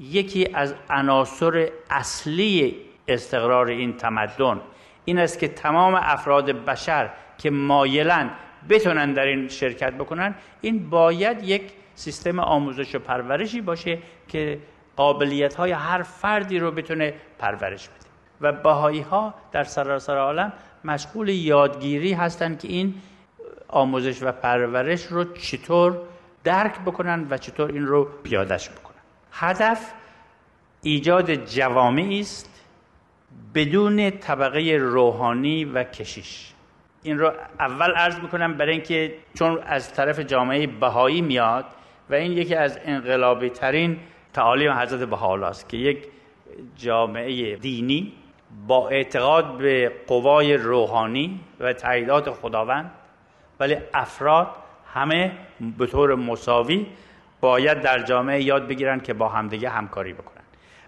یکی 0.00 0.48
از 0.54 0.74
عناصر 0.90 1.68
اصلی 1.90 2.76
استقرار 3.08 3.66
این 3.66 3.96
تمدن 3.96 4.60
این 5.04 5.18
است 5.18 5.38
که 5.38 5.48
تمام 5.48 5.94
افراد 5.94 6.50
بشر 6.50 7.10
که 7.38 7.50
مایلن 7.50 8.30
بتونن 8.68 9.12
در 9.12 9.26
این 9.26 9.48
شرکت 9.48 9.92
بکنن 9.92 10.34
این 10.60 10.90
باید 10.90 11.44
یک 11.44 11.72
سیستم 11.96 12.38
آموزش 12.38 12.94
و 12.94 12.98
پرورشی 12.98 13.60
باشه 13.60 13.98
که 14.28 14.58
قابلیت 14.96 15.54
های 15.54 15.72
هر 15.72 16.02
فردی 16.02 16.58
رو 16.58 16.70
بتونه 16.70 17.14
پرورش 17.38 17.88
بده. 17.88 18.06
و 18.40 18.52
بهایی 18.52 19.00
ها 19.00 19.34
در 19.52 19.64
سراسر 19.64 20.16
عالم 20.16 20.52
مشغول 20.84 21.28
یادگیری 21.28 22.12
هستند 22.12 22.58
که 22.58 22.68
این 22.68 22.94
آموزش 23.68 24.22
و 24.22 24.32
پرورش 24.32 25.06
رو 25.06 25.24
چطور 25.24 25.98
درک 26.44 26.80
بکنن 26.80 27.26
و 27.30 27.38
چطور 27.38 27.72
این 27.72 27.86
رو 27.86 28.04
پیادش 28.04 28.70
بکنن. 28.70 28.96
هدف 29.32 29.92
ایجاد 30.82 31.34
جوامعی 31.34 32.20
است 32.20 32.62
بدون 33.54 34.10
طبقه 34.10 34.60
روحانی 34.80 35.64
و 35.64 35.84
کشیش. 35.84 36.52
این 37.02 37.18
رو 37.18 37.32
اول 37.60 37.90
عرض 37.90 38.18
می‌کنم 38.18 38.54
برای 38.54 38.72
اینکه 38.72 39.14
چون 39.34 39.58
از 39.66 39.92
طرف 39.94 40.18
جامعه 40.18 40.66
بهایی 40.66 41.20
میاد 41.20 41.64
و 42.10 42.14
این 42.14 42.32
یکی 42.32 42.54
از 42.54 42.78
انقلابی 42.84 43.50
ترین 43.50 43.98
تعالیم 44.32 44.72
حضرت 44.72 45.08
بهاءالله 45.08 45.46
است 45.46 45.68
که 45.68 45.76
یک 45.76 46.08
جامعه 46.76 47.56
دینی 47.56 48.12
با 48.66 48.88
اعتقاد 48.88 49.58
به 49.58 49.92
قوای 50.06 50.56
روحانی 50.56 51.40
و 51.60 51.72
تعییدات 51.72 52.30
خداوند 52.30 52.90
ولی 53.60 53.76
افراد 53.94 54.48
همه 54.94 55.32
به 55.78 55.86
طور 55.86 56.14
مساوی 56.14 56.86
باید 57.40 57.80
در 57.80 58.02
جامعه 58.02 58.42
یاد 58.42 58.68
بگیرن 58.68 59.00
که 59.00 59.14
با 59.14 59.28
همدیگه 59.28 59.68
همکاری 59.68 60.12
بکنن. 60.12 60.42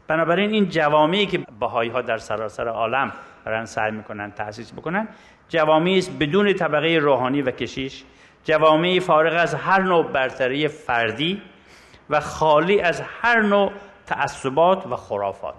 بنابراین 0.06 0.50
این 0.50 0.68
جوامعی 0.68 1.26
که 1.26 1.40
بهایی 1.60 1.90
ها 1.90 2.02
در 2.02 2.18
سراسر 2.18 2.68
عالم 2.68 3.12
دارن 3.44 3.64
سعی 3.64 3.90
می‌کنن 3.90 4.30
تأسیس 4.30 4.72
بکنن 4.72 5.08
جوامعی 5.48 5.98
است 5.98 6.18
بدون 6.18 6.52
طبقه 6.52 6.88
روحانی 6.88 7.42
و 7.42 7.50
کشیش 7.50 8.04
جوامعی 8.45 9.01
فارغ 9.01 9.32
از 9.36 9.55
هر 9.55 9.82
نوع 9.82 10.12
برتری 10.12 10.68
فردی 10.68 11.43
و 12.11 12.20
خالی 12.20 12.80
از 12.80 13.03
هر 13.20 13.43
نوع 13.43 13.72
تعصبات 14.07 14.86
و 14.86 14.97
خرافات. 14.97 15.55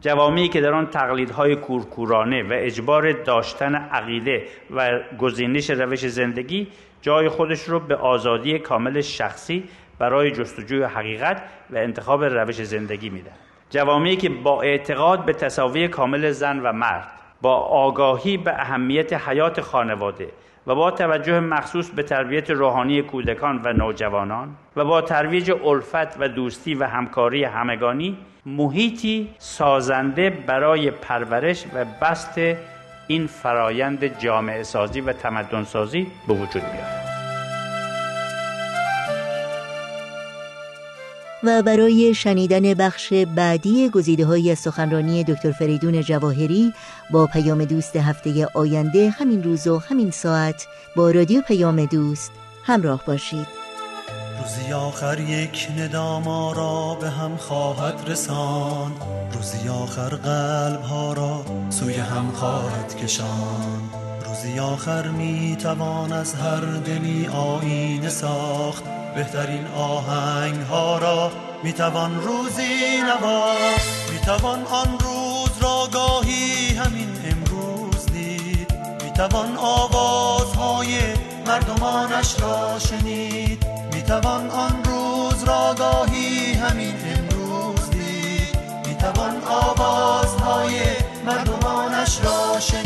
جوامعی 0.00 0.48
که 0.48 0.60
در 0.60 0.72
آن 0.72 0.86
تقلیدهای 0.86 1.56
کورکورانه 1.56 2.42
و 2.42 2.48
اجبار 2.50 3.12
داشتن 3.12 3.74
عقیده 3.74 4.44
و 4.70 5.00
گزینش 5.18 5.70
روش 5.70 6.06
زندگی 6.06 6.68
جای 7.02 7.28
خودش 7.28 7.62
رو 7.62 7.80
به 7.80 7.96
آزادی 7.96 8.58
کامل 8.58 9.00
شخصی 9.00 9.64
برای 9.98 10.30
جستجوی 10.30 10.82
حقیقت 10.82 11.42
و 11.70 11.76
انتخاب 11.76 12.24
روش 12.24 12.62
زندگی 12.62 13.10
میده. 13.10 13.30
جوامعی 13.70 14.16
که 14.16 14.28
با 14.28 14.62
اعتقاد 14.62 15.24
به 15.24 15.32
تصاوی 15.32 15.88
کامل 15.88 16.30
زن 16.30 16.58
و 16.58 16.72
مرد 16.72 17.08
با 17.42 17.54
آگاهی 17.56 18.36
به 18.36 18.52
اهمیت 18.52 19.12
حیات 19.12 19.60
خانواده 19.60 20.28
و 20.66 20.74
با 20.74 20.90
توجه 20.90 21.40
مخصوص 21.40 21.90
به 21.90 22.02
تربیت 22.02 22.50
روحانی 22.50 23.02
کودکان 23.02 23.60
و 23.64 23.72
نوجوانان 23.72 24.56
و 24.76 24.84
با 24.84 25.00
ترویج 25.00 25.52
الفت 25.64 26.20
و 26.20 26.28
دوستی 26.28 26.74
و 26.74 26.84
همکاری 26.84 27.44
همگانی 27.44 28.16
محیطی 28.46 29.28
سازنده 29.38 30.30
برای 30.30 30.90
پرورش 30.90 31.64
و 31.74 31.84
بست 32.02 32.40
این 33.06 33.26
فرایند 33.26 34.18
جامعه 34.18 34.62
سازی 34.62 35.00
و 35.00 35.12
تمدن 35.12 35.64
سازی 35.64 36.06
به 36.28 36.34
وجود 36.34 36.62
بیارد 36.62 37.05
و 41.46 41.62
برای 41.62 42.14
شنیدن 42.14 42.74
بخش 42.74 43.12
بعدی 43.12 43.88
گزیده 43.88 44.26
های 44.26 44.54
سخنرانی 44.54 45.24
دکتر 45.24 45.52
فریدون 45.52 46.02
جواهری 46.02 46.72
با 47.10 47.26
پیام 47.26 47.64
دوست 47.64 47.96
هفته 47.96 48.46
آینده 48.54 49.10
همین 49.10 49.42
روز 49.42 49.66
و 49.66 49.78
همین 49.78 50.10
ساعت 50.10 50.66
با 50.96 51.10
رادیو 51.10 51.40
پیام 51.40 51.84
دوست 51.84 52.30
همراه 52.64 53.02
باشید. 53.06 53.46
روزی 54.42 54.72
آخر 54.72 55.20
یک 55.20 55.68
ندام 55.78 56.24
را 56.28 56.98
به 57.00 57.10
هم 57.10 57.36
خواهد 57.36 58.00
رسان. 58.06 58.92
روزی 59.32 59.68
آخر 59.68 60.08
قلب 60.08 60.80
ها 60.80 61.12
را 61.12 61.44
سوی 61.70 61.94
هم 61.94 62.30
خواهد 62.32 62.96
کشان. 62.96 64.05
روزی 64.46 64.58
آخر 64.58 65.08
می 65.08 65.56
توان 65.62 66.12
از 66.12 66.34
هر 66.34 66.60
دلی 66.60 67.26
آینه 67.26 68.08
ساخت. 68.08 68.84
بهترین 69.14 69.66
آهنگ 69.66 70.62
ها 70.62 70.98
را 70.98 71.30
می‌توان 71.62 72.22
روزی 72.22 73.02
نواخت. 73.02 74.10
می‌توان 74.12 74.64
آن 74.64 74.98
روز 74.98 75.62
را 75.62 75.88
گاهی 75.92 76.76
همین 76.76 77.08
امروز 77.30 78.06
دید. 78.06 78.74
می‌توان 79.04 79.56
آوازهای 79.56 80.98
مردمانش 81.46 82.40
را 82.40 82.78
شنید. 82.78 83.66
می‌توان 83.92 84.50
آن 84.50 84.84
روز 84.84 85.44
را 85.44 85.74
گاهی 85.78 86.52
همین 86.52 86.94
امروز 87.16 87.90
دید. 87.90 88.58
می‌توان 88.86 89.42
آوازهای 89.44 90.80
مردمانش 91.26 92.18
را 92.24 92.60
شنید. 92.60 92.85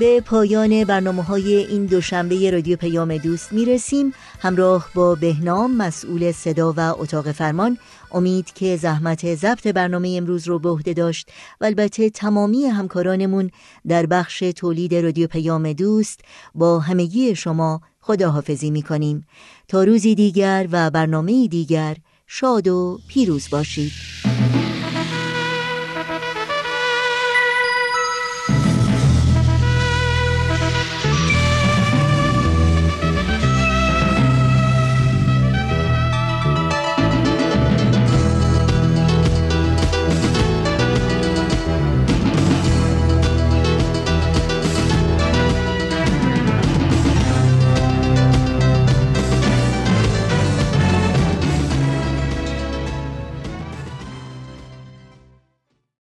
به 0.00 0.20
پایان 0.20 0.84
برنامه 0.84 1.22
های 1.22 1.54
این 1.54 1.86
دوشنبه 1.86 2.50
رادیو 2.50 2.76
پیام 2.76 3.16
دوست 3.16 3.52
می 3.52 3.64
رسیم 3.64 4.14
همراه 4.40 4.88
با 4.94 5.14
بهنام 5.14 5.76
مسئول 5.76 6.32
صدا 6.32 6.74
و 6.76 6.80
اتاق 6.80 7.32
فرمان. 7.32 7.78
امید 8.12 8.52
که 8.52 8.76
زحمت 8.76 9.34
ضبط 9.34 9.66
برنامه 9.66 10.14
امروز 10.16 10.48
رو 10.48 10.58
به 10.58 10.68
عهده 10.68 10.92
داشت 10.92 11.30
و 11.60 11.64
البته 11.64 12.10
تمامی 12.10 12.64
همکارانمون 12.64 13.50
در 13.88 14.06
بخش 14.06 14.38
تولید 14.38 14.94
رادیو 14.94 15.26
پیام 15.26 15.72
دوست 15.72 16.20
با 16.54 16.78
همگی 16.78 17.34
شما 17.34 17.80
خداحافظی 18.00 18.70
می 18.70 18.82
کنیم 18.82 19.26
تا 19.68 19.84
روزی 19.84 20.14
دیگر 20.14 20.68
و 20.72 20.90
برنامه 20.90 21.48
دیگر 21.48 21.96
شاد 22.26 22.68
و 22.68 22.98
پیروز 23.08 23.50
باشید. 23.50 23.92